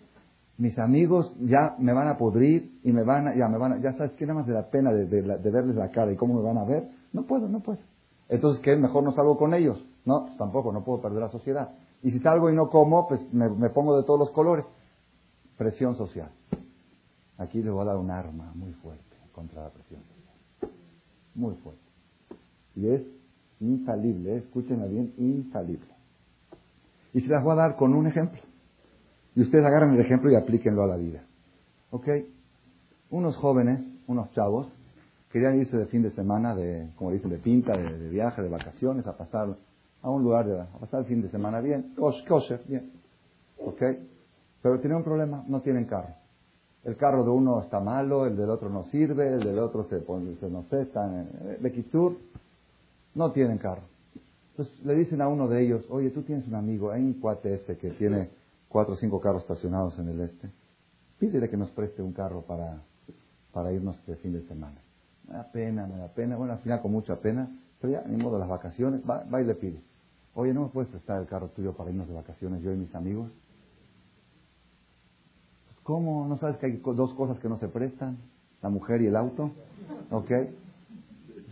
[0.58, 3.80] mis amigos ya me van a pudrir y me van a, ya me van a,
[3.80, 6.34] ya sabes que nada más de la pena de, de, verles la cara y cómo
[6.34, 7.78] me van a ver, no puedo, no puedo.
[8.28, 8.76] Entonces, ¿qué?
[8.76, 9.82] Mejor no salgo con ellos.
[10.04, 11.70] No, pues tampoco, no puedo perder la sociedad.
[12.02, 14.64] Y si salgo y no como, pues me, me pongo de todos los colores.
[15.56, 16.30] Presión social.
[17.38, 20.72] Aquí les voy a dar un arma muy fuerte contra la presión social.
[21.34, 21.80] Muy fuerte.
[22.76, 23.02] Y es
[23.60, 24.38] infalible, ¿eh?
[24.38, 25.92] escúchenla bien, infalible.
[27.14, 28.40] Y se las voy a dar con un ejemplo.
[29.34, 31.22] Y ustedes agarran el ejemplo y aplíquenlo a la vida.
[31.90, 32.08] ¿Ok?
[33.10, 34.70] Unos jóvenes, unos chavos,
[35.30, 39.06] querían irse de fin de semana, de, como dicen, de pinta, de, viaje, de vacaciones,
[39.06, 39.56] a pasar
[40.02, 41.94] a un lugar, de, a pasar el fin de semana bien,
[42.28, 42.90] kosher, bien.
[43.58, 43.82] ¿Ok?
[44.62, 46.14] Pero tienen un problema, no tienen carro.
[46.84, 50.00] El carro de uno está malo, el del otro no sirve, el del otro se,
[50.00, 52.18] se no sé, en,
[53.14, 53.82] no tienen carro.
[54.50, 57.54] Entonces le dicen a uno de ellos, oye, tú tienes un amigo, hay un cuate
[57.54, 58.30] este que tiene
[58.68, 60.50] cuatro o cinco carros estacionados en el este.
[61.18, 62.82] Pídele que nos preste un carro para,
[63.52, 64.80] para irnos de fin de semana.
[65.28, 66.36] Me da pena, me da pena.
[66.36, 67.48] Bueno, al final con mucha pena,
[67.80, 69.80] pero ya, ni modo, las vacaciones, va, va y le pide.
[70.34, 72.94] Oye, ¿no me puedes prestar el carro tuyo para irnos de vacaciones yo y mis
[72.94, 73.30] amigos?
[75.82, 76.26] ¿Cómo?
[76.26, 78.18] ¿No sabes que hay dos cosas que no se prestan?
[78.62, 79.50] La mujer y el auto.
[80.10, 80.30] ¿Ok?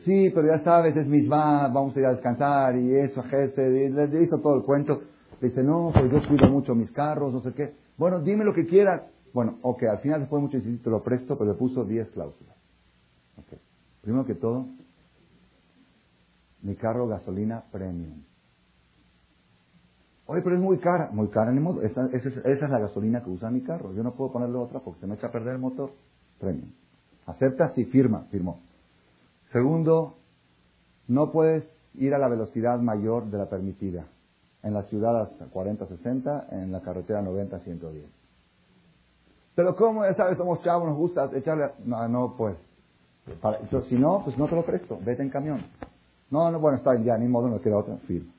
[0.05, 4.23] Sí, pero ya sabes, es misma, vamos a ir a descansar y eso, jefe, le
[4.23, 5.03] hizo todo el cuento.
[5.41, 7.75] Le dice, no, pues yo cuido mucho mis carros, no sé qué.
[7.99, 9.03] Bueno, dime lo que quieras.
[9.35, 12.09] Bueno, ok, al final después de mucho insistir te lo presto, pero le puso 10
[12.11, 12.57] cláusulas.
[13.45, 13.59] Okay.
[14.01, 14.67] Primero que todo,
[16.63, 18.30] mi carro gasolina premium.
[20.31, 21.11] Oye, pero es muy cara.
[21.13, 21.83] Muy cara, ni modo.
[21.83, 23.93] Esa, es la gasolina que usa mi carro.
[23.93, 25.91] Yo no puedo ponerle otra porque se me echa a perder el motor.
[26.39, 26.71] Premium.
[27.27, 28.61] Acepta, sí, firma, firmó.
[29.51, 30.15] Segundo,
[31.09, 31.65] no puedes
[31.95, 34.07] ir a la velocidad mayor de la permitida.
[34.63, 38.05] En la ciudad hasta 40, 60, en la carretera 90, 110.
[39.57, 40.05] Pero ¿cómo?
[40.05, 41.73] Ya sabes, somos chavos, nos gusta echarle...
[41.85, 42.57] No, no pues.
[43.89, 45.61] si no, pues no te lo presto, vete en camión.
[46.31, 48.31] No, no, bueno, está bien, ya, ni modo, no queda otra, firma.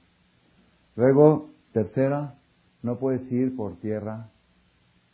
[0.95, 2.35] Luego, tercera,
[2.81, 4.29] no puedes ir por tierra,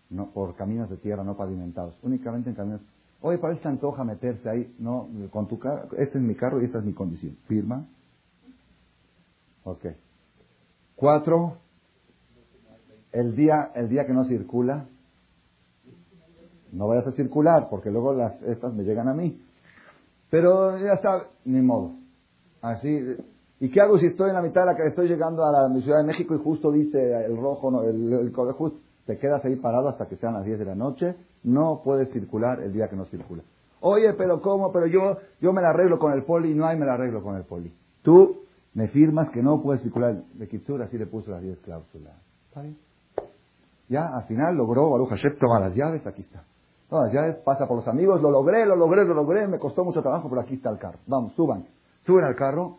[0.10, 2.82] no, por caminos de tierra no pavimentados, únicamente en caminos
[3.22, 4.76] Oye, parece que antoja meterse ahí.
[4.80, 7.36] No, con tu carro, este es mi carro y esta es mi condición.
[7.48, 7.86] Firma.
[9.64, 9.86] Ok.
[10.96, 11.58] Cuatro,
[13.12, 14.86] el día, el día que no circula,
[16.72, 19.42] no vayas a circular porque luego las, estas me llegan a mí.
[20.30, 21.96] Pero ya está, ni modo.
[22.62, 23.16] Así,
[23.60, 25.82] ¿y qué hago si estoy en la mitad de la que estoy llegando a la
[25.82, 28.34] Ciudad de México y justo dice el rojo, no, el, el,
[29.06, 32.62] te quedas ahí parado hasta que sean las 10 de la noche, no puedes circular
[32.62, 33.44] el día que no circula.
[33.80, 34.72] Oye, pero ¿cómo?
[34.72, 37.36] Pero yo, yo me la arreglo con el poli, no hay me la arreglo con
[37.36, 37.72] el poli.
[38.02, 38.38] Tú
[38.74, 42.14] me firmas que no puedes circular de Kitsur, así le puso las 10 cláusulas.
[42.50, 42.78] ¿Está bien?
[43.90, 46.44] Ya, al final logró, Baruch Hashem, toma las llaves, aquí está.
[46.90, 49.86] Toma las llaves, pasa por los amigos, lo logré, lo logré, lo logré, me costó
[49.86, 51.00] mucho trabajo, pero aquí está el carro.
[51.08, 51.66] Vamos, suban.
[52.06, 52.78] Suben al carro,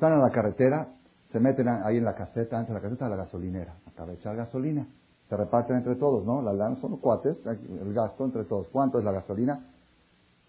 [0.00, 0.88] están en la carretera,
[1.30, 4.36] se meten ahí en la caseta, antes de la caseta de la gasolinera, acaba de
[4.36, 4.86] gasolina
[5.30, 6.42] se reparten entre todos, ¿no?
[6.42, 8.66] La lanza son cuates, el gasto entre todos.
[8.72, 9.60] ¿Cuánto es la gasolina?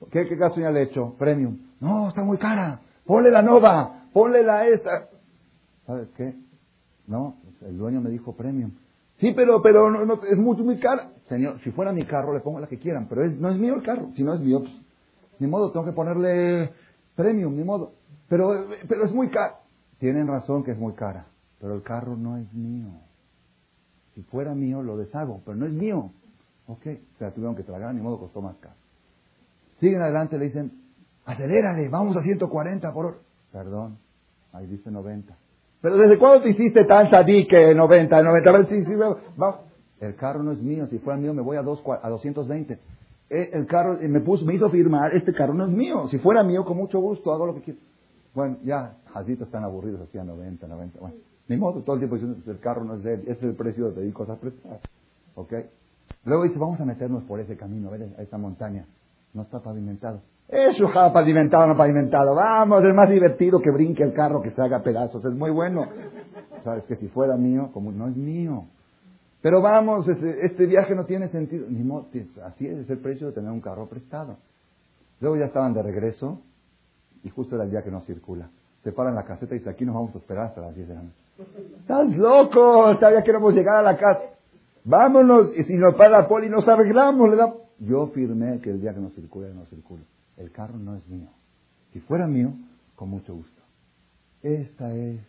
[0.10, 1.14] ¿Qué, gasolina le he hecho?
[1.20, 1.56] Premium.
[1.80, 2.82] No, está muy cara.
[3.06, 5.08] Ponle la nova, ponle la esta.
[5.86, 6.34] ¿Sabes qué?
[7.06, 8.72] No, el dueño me dijo premium.
[9.20, 11.12] Sí, pero, pero no, es mucho, muy cara.
[11.30, 13.76] Señor, si fuera mi carro, le pongo la que quieran, pero es, no es mío
[13.76, 14.10] el carro.
[14.16, 14.82] Si no es mío, pues,
[15.38, 16.72] ni modo, tengo que ponerle
[17.16, 17.92] premium, ni modo.
[18.32, 19.60] Pero, pero es muy cara.
[20.00, 21.26] Tienen razón que es muy cara,
[21.60, 22.88] pero el carro no es mío.
[24.16, 26.12] Si fuera mío, lo deshago, pero no es mío.
[26.66, 28.76] Ok, se la tuvieron que tragar, ni modo costó más caro.
[29.82, 30.72] Siguen adelante, le dicen,
[31.26, 33.18] acelérale, vamos a 140 por hora.
[33.52, 33.98] Perdón,
[34.54, 35.36] ahí dice 90.
[35.82, 38.66] Pero ¿desde cuándo te hiciste tan que 90, 90?
[38.70, 39.60] Sí, sí, vamos.
[40.00, 42.80] El carro no es mío, si fuera mío me voy a, dos, a 220.
[43.30, 46.08] Eh, el carro eh, me, puso, me hizo firmar, este carro no es mío.
[46.08, 47.91] Si fuera mío, con mucho gusto, hago lo que quiero.
[48.34, 51.00] Bueno, ya, jazitos están aburridos, hacía 90, 90.
[51.00, 51.16] Bueno.
[51.48, 53.56] Ni modo, todo el tiempo diciendo, el carro no es de él, ese es el
[53.56, 54.80] precio de pedir cosas prestadas.
[55.36, 55.54] ¿Ok?
[56.24, 58.86] Luego dice, vamos a meternos por ese camino, a ver, a esta montaña.
[59.34, 60.22] No está pavimentado.
[60.48, 62.36] Eso, ja, pavimentado, no pavimentado.
[62.36, 65.24] Vamos, es más divertido que brinque el carro, que se haga pedazos.
[65.26, 65.88] Es muy bueno.
[66.64, 68.66] Sabes que si fuera mío, como no es mío.
[69.42, 71.66] Pero vamos, este, este viaje no tiene sentido.
[71.70, 71.82] Ni
[72.46, 74.38] así es, es el precio de tener un carro prestado.
[75.20, 76.42] Luego ya estaban de regreso
[77.24, 78.50] y justo era el día que no circula.
[78.84, 80.96] Se paran la caseta y dice, aquí nos vamos a esperar hasta las 10 de
[80.96, 81.22] la noche.
[81.80, 82.96] ¡Estás loco!
[82.98, 84.22] Todavía queremos llegar a la casa.
[84.84, 85.56] Vámonos.
[85.56, 87.30] Y si nos para la poli, nos arreglamos.
[87.30, 87.54] Le da...
[87.80, 90.04] Yo firmé que el día que no circule, no circule.
[90.38, 91.30] El carro no es mío.
[91.94, 92.54] Si fuera mío,
[92.96, 93.62] con mucho gusto.
[94.42, 95.20] Esta es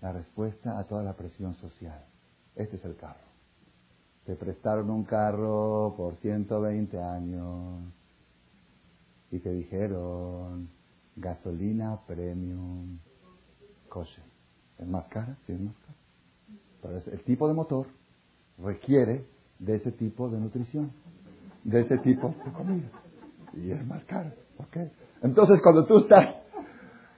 [0.00, 2.04] la respuesta a toda la presión social.
[2.56, 3.26] Este es el carro.
[4.24, 7.80] Te prestaron un carro por 120 años
[9.30, 10.68] y te dijeron
[11.16, 12.98] gasolina premium
[13.88, 14.22] coche.
[14.78, 15.36] ¿Es más cara?
[15.46, 15.94] Sí, es más cara.
[16.82, 17.86] Pero el tipo de motor
[18.58, 19.24] requiere
[19.58, 20.92] de ese tipo de nutrición,
[21.64, 22.88] de ese tipo de comida.
[23.54, 24.30] Y es más caro.
[24.58, 24.76] ¿ok?
[25.22, 26.36] Entonces, cuando tú estás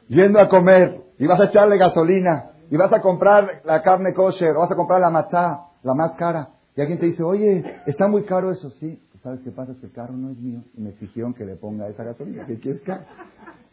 [0.09, 4.57] yendo a comer y vas a echarle gasolina y vas a comprar la carne kosher
[4.57, 8.07] o vas a comprar la matzá, la más cara, y alguien te dice, oye, está
[8.07, 9.03] muy caro eso, sí.
[9.23, 9.73] ¿Sabes qué pasa?
[9.73, 12.47] Es que el carro no es mío y me exigieron que le ponga esa gasolina.
[12.47, 12.93] ¿Qué quieres que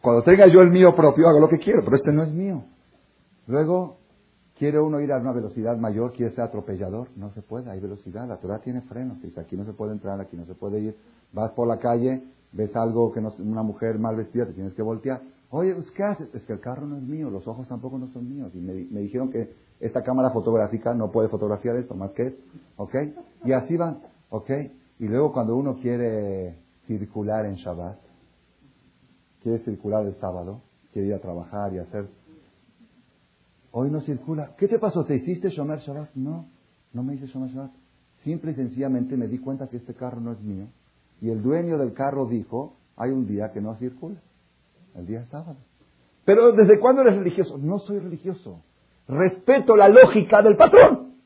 [0.00, 2.64] Cuando tenga yo el mío propio, hago lo que quiero, pero este no es mío.
[3.46, 3.98] Luego,
[4.58, 7.08] quiere uno ir a una velocidad mayor, quiere ser atropellador.
[7.16, 8.26] No se puede, hay velocidad.
[8.26, 9.20] La Torah tiene frenos.
[9.22, 10.96] Dice, aquí no se puede entrar, aquí no se puede ir.
[11.32, 14.82] Vas por la calle, ves algo que no, una mujer mal vestida, te tienes que
[14.82, 15.20] voltear.
[15.50, 16.34] Oye, pues, ¿qué haces?
[16.34, 18.50] Es que el carro no es mío, los ojos tampoco no son míos.
[18.54, 22.42] Y me, me dijeron que esta cámara fotográfica no puede fotografiar esto, más que esto.
[22.76, 22.94] ¿Ok?
[23.44, 24.00] Y así van.
[24.30, 24.50] ¿Ok?
[24.98, 26.56] Y luego cuando uno quiere
[26.86, 27.98] circular en Shabbat,
[29.42, 30.62] quiere circular el sábado,
[30.92, 32.08] quiere ir a trabajar y hacer
[33.78, 34.54] Hoy no circula.
[34.56, 35.04] ¿Qué te pasó?
[35.04, 36.14] ¿Te hiciste Shomer Shabbat?
[36.14, 36.46] No,
[36.94, 37.72] no me hice Shomer Shabbat.
[38.24, 40.68] Simple y sencillamente me di cuenta que este carro no es mío.
[41.20, 44.16] Y el dueño del carro dijo, hay un día que no circula.
[44.94, 45.58] El día sábado.
[46.24, 47.58] Pero ¿desde cuándo eres religioso?
[47.58, 48.62] No soy religioso.
[49.08, 51.16] Respeto la lógica del patrón.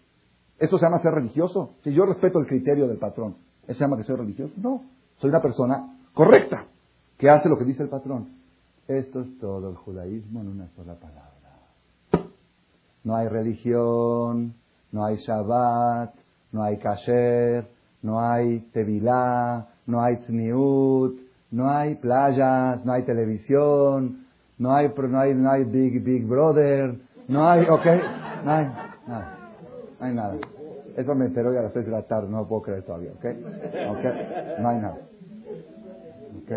[0.58, 1.76] ¿Eso se llama ser religioso?
[1.84, 3.36] Si yo respeto el criterio del patrón,
[3.70, 4.52] ¿eso se llama que soy religioso?
[4.56, 4.82] No.
[5.18, 6.64] Soy una persona correcta,
[7.16, 8.30] que hace lo que dice el patrón.
[8.88, 11.30] Esto es todo el judaísmo en una sola palabra.
[13.04, 14.54] No hay religión,
[14.90, 16.14] no hay Shabbat,
[16.50, 17.68] no hay kasher,
[18.02, 21.20] no hay tevilá, no hay tzniut,
[21.52, 24.26] no hay playas, no hay televisión,
[24.58, 26.98] no hay, no hay, no hay Big, Big Brother,
[27.28, 27.86] no hay, ok,
[28.44, 28.64] no hay
[29.06, 29.38] nada,
[30.00, 30.36] no hay nada.
[31.00, 33.12] Eso me enteró ya a las seis de la tarde, no lo puedo creer todavía,
[33.12, 33.24] ok,
[34.60, 34.98] no hay nada,
[36.42, 36.52] ok.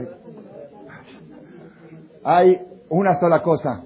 [2.25, 3.83] Hay una sola cosa,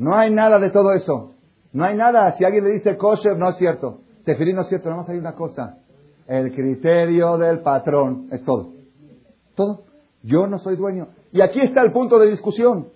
[0.00, 1.34] no hay nada de todo eso.
[1.72, 2.32] No hay nada.
[2.36, 4.00] Si alguien le dice kosher, no es cierto.
[4.24, 4.88] Tefirí no es cierto.
[4.88, 5.78] Nada más hay una cosa.
[6.26, 8.28] El criterio del patrón.
[8.32, 8.70] Es todo.
[9.54, 9.82] Todo.
[10.22, 11.08] Yo no soy dueño.
[11.32, 12.88] Y aquí está el punto de discusión.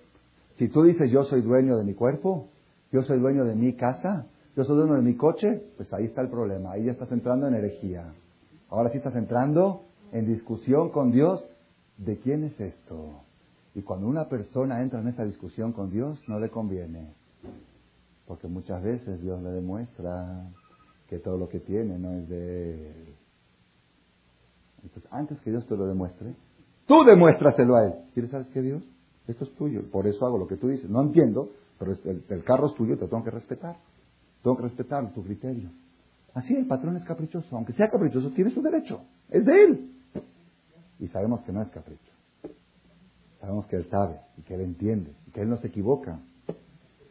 [0.57, 2.47] Si tú dices yo soy dueño de mi cuerpo,
[2.91, 4.25] yo soy dueño de mi casa,
[4.55, 6.71] yo soy dueño de mi coche, pues ahí está el problema.
[6.71, 8.13] Ahí ya estás entrando en herejía.
[8.69, 11.45] Ahora sí estás entrando en discusión con Dios
[11.97, 13.21] de quién es esto.
[13.73, 17.13] Y cuando una persona entra en esa discusión con Dios, no le conviene.
[18.25, 20.49] Porque muchas veces Dios le demuestra
[21.09, 23.15] que todo lo que tiene no es de él.
[24.83, 26.33] Entonces, antes que Dios te lo demuestre,
[26.87, 27.93] tú demuéstraselo a él.
[28.13, 28.83] ¿Quieres saber qué Dios?
[29.27, 30.89] Esto es tuyo, por eso hago lo que tú dices.
[30.89, 31.49] No entiendo,
[31.79, 33.77] pero el, carro es tuyo, te tengo que respetar.
[34.45, 35.71] Tengo que respetar tu criterio.
[36.35, 37.55] Así el patrón es caprichoso.
[37.55, 39.01] Aunque sea caprichoso, tiene su derecho.
[39.31, 39.91] Es de él.
[40.99, 42.13] Y sabemos que no es capricho.
[43.41, 46.19] Sabemos que él sabe y que él entiende y que él no se equivoca.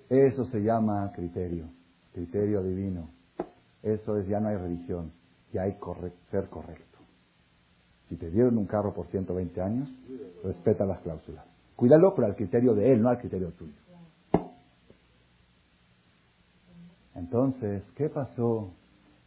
[0.08, 1.64] Eso se llama criterio,
[2.12, 3.08] criterio divino.
[3.82, 5.10] Eso es, ya no hay religión,
[5.52, 5.76] ya hay
[6.30, 6.98] ser correcto.
[8.10, 9.92] Si te dieron un carro por 120 años,
[10.44, 11.44] respeta las cláusulas.
[11.74, 13.83] Cuídalo, pero al criterio de él, no al criterio tuyo.
[17.14, 18.70] Entonces, ¿qué pasó?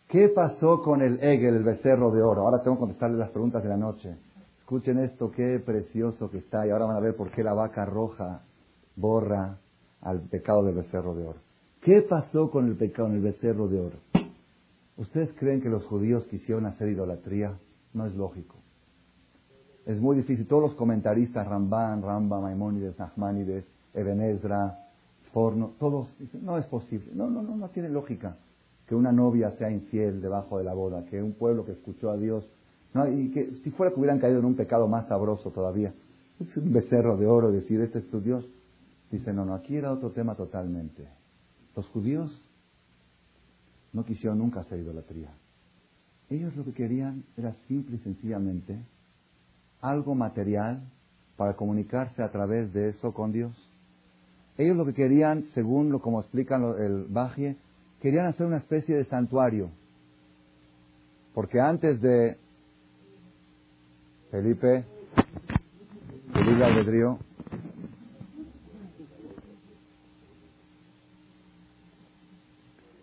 [0.08, 2.42] ¿Qué pasó con el Egel, el becerro de oro?
[2.42, 4.16] Ahora tengo que contestarle las preguntas de la noche.
[4.60, 6.66] Escuchen esto, qué precioso que está.
[6.66, 8.42] Y ahora van a ver por qué la vaca roja
[8.96, 9.58] borra
[10.02, 11.40] al pecado del becerro de oro.
[11.82, 13.98] ¿Qué pasó con el pecado en el becerro de oro?
[14.98, 17.58] ¿Ustedes creen que los judíos quisieron hacer idolatría?
[17.94, 18.56] No es lógico.
[19.86, 20.48] Es muy difícil.
[20.48, 24.87] Todos los comentaristas, Ramban, Ramba, Maimónides, Nachmanides, Ebenezra,
[25.38, 27.12] Forno, todos dicen, no es posible.
[27.14, 28.38] No, no, no, no tiene lógica
[28.88, 32.18] que una novia sea infiel debajo de la boda, que un pueblo que escuchó a
[32.18, 32.44] Dios,
[33.14, 35.94] y que si fuera que hubieran caído en un pecado más sabroso todavía,
[36.40, 38.50] es un becerro de oro decir, este es tu Dios.
[39.12, 41.08] Dice, no, no, aquí era otro tema totalmente.
[41.76, 42.36] Los judíos
[43.94, 45.30] no quisieron nunca hacer idolatría.
[46.32, 48.76] Ellos lo que querían era simple y sencillamente
[49.82, 50.82] algo material
[51.36, 53.67] para comunicarse a través de eso con Dios.
[54.58, 57.58] Ellos lo que querían, según lo como explican el Bajie,
[58.02, 59.70] querían hacer una especie de santuario.
[61.34, 62.38] Porque antes de
[64.32, 64.84] Felipe,
[66.34, 67.20] Felipe Albedrío,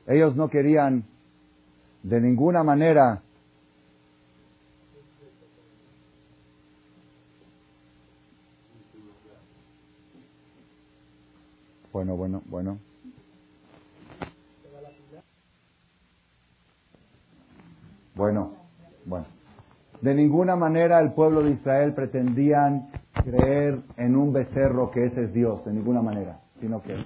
[0.09, 1.05] ellos no querían
[2.03, 3.23] de ninguna manera
[11.95, 12.79] Bueno, bueno, bueno.
[18.17, 18.53] Bueno,
[19.05, 19.27] bueno.
[20.01, 22.89] De ninguna manera el pueblo de Israel pretendían
[23.23, 26.97] creer en un becerro que ese es Dios, de ninguna manera, sino que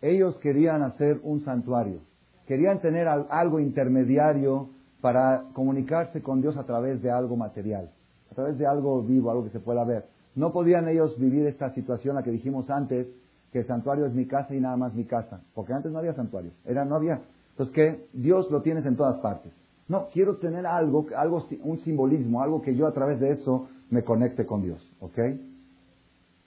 [0.00, 1.98] ellos querían hacer un santuario,
[2.46, 4.70] querían tener algo intermediario
[5.02, 7.90] para comunicarse con Dios a través de algo material,
[8.30, 10.06] a través de algo vivo, algo que se pueda ver.
[10.34, 13.08] No podían ellos vivir esta situación, la que dijimos antes,
[13.52, 15.42] que el santuario es mi casa y nada más mi casa.
[15.54, 16.52] Porque antes no había santuario.
[16.64, 17.20] Era, no había.
[17.50, 19.52] Entonces, que Dios lo tienes en todas partes.
[19.88, 24.02] No, quiero tener algo, algo, un simbolismo, algo que yo a través de eso me
[24.02, 24.82] conecte con Dios.
[25.00, 25.18] ¿Ok?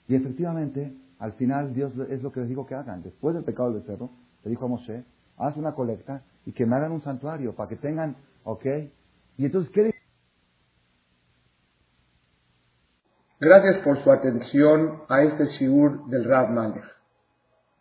[0.08, 3.02] Y efectivamente, al final Dios es lo que les digo que hagan.
[3.02, 4.10] Después del pecado del becerro,
[4.42, 5.04] le dijo a Moshe,
[5.36, 8.66] haz una colecta y que me hagan un santuario para que tengan, ¿ok?
[9.36, 9.94] Y entonces, ¿qué
[13.38, 16.48] Gracias por su atención a este shiur del Rav.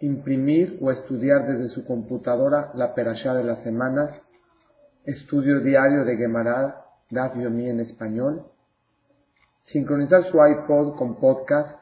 [0.00, 4.08] imprimir o estudiar desde su computadora la perashá de la semana,
[5.04, 8.46] estudio diario de Gemara, Daf Yomi en español,
[9.66, 11.78] sincronizar su iPod con podcast,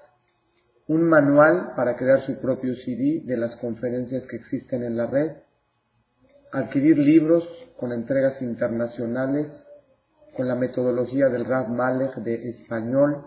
[0.89, 5.33] un manual para crear su propio CD de las conferencias que existen en la red,
[6.53, 7.45] adquirir libros
[7.77, 9.49] con entregas internacionales
[10.37, 13.25] con la metodología del Rav Malek de español,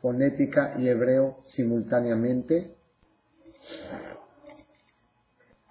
[0.00, 2.74] fonética y hebreo simultáneamente,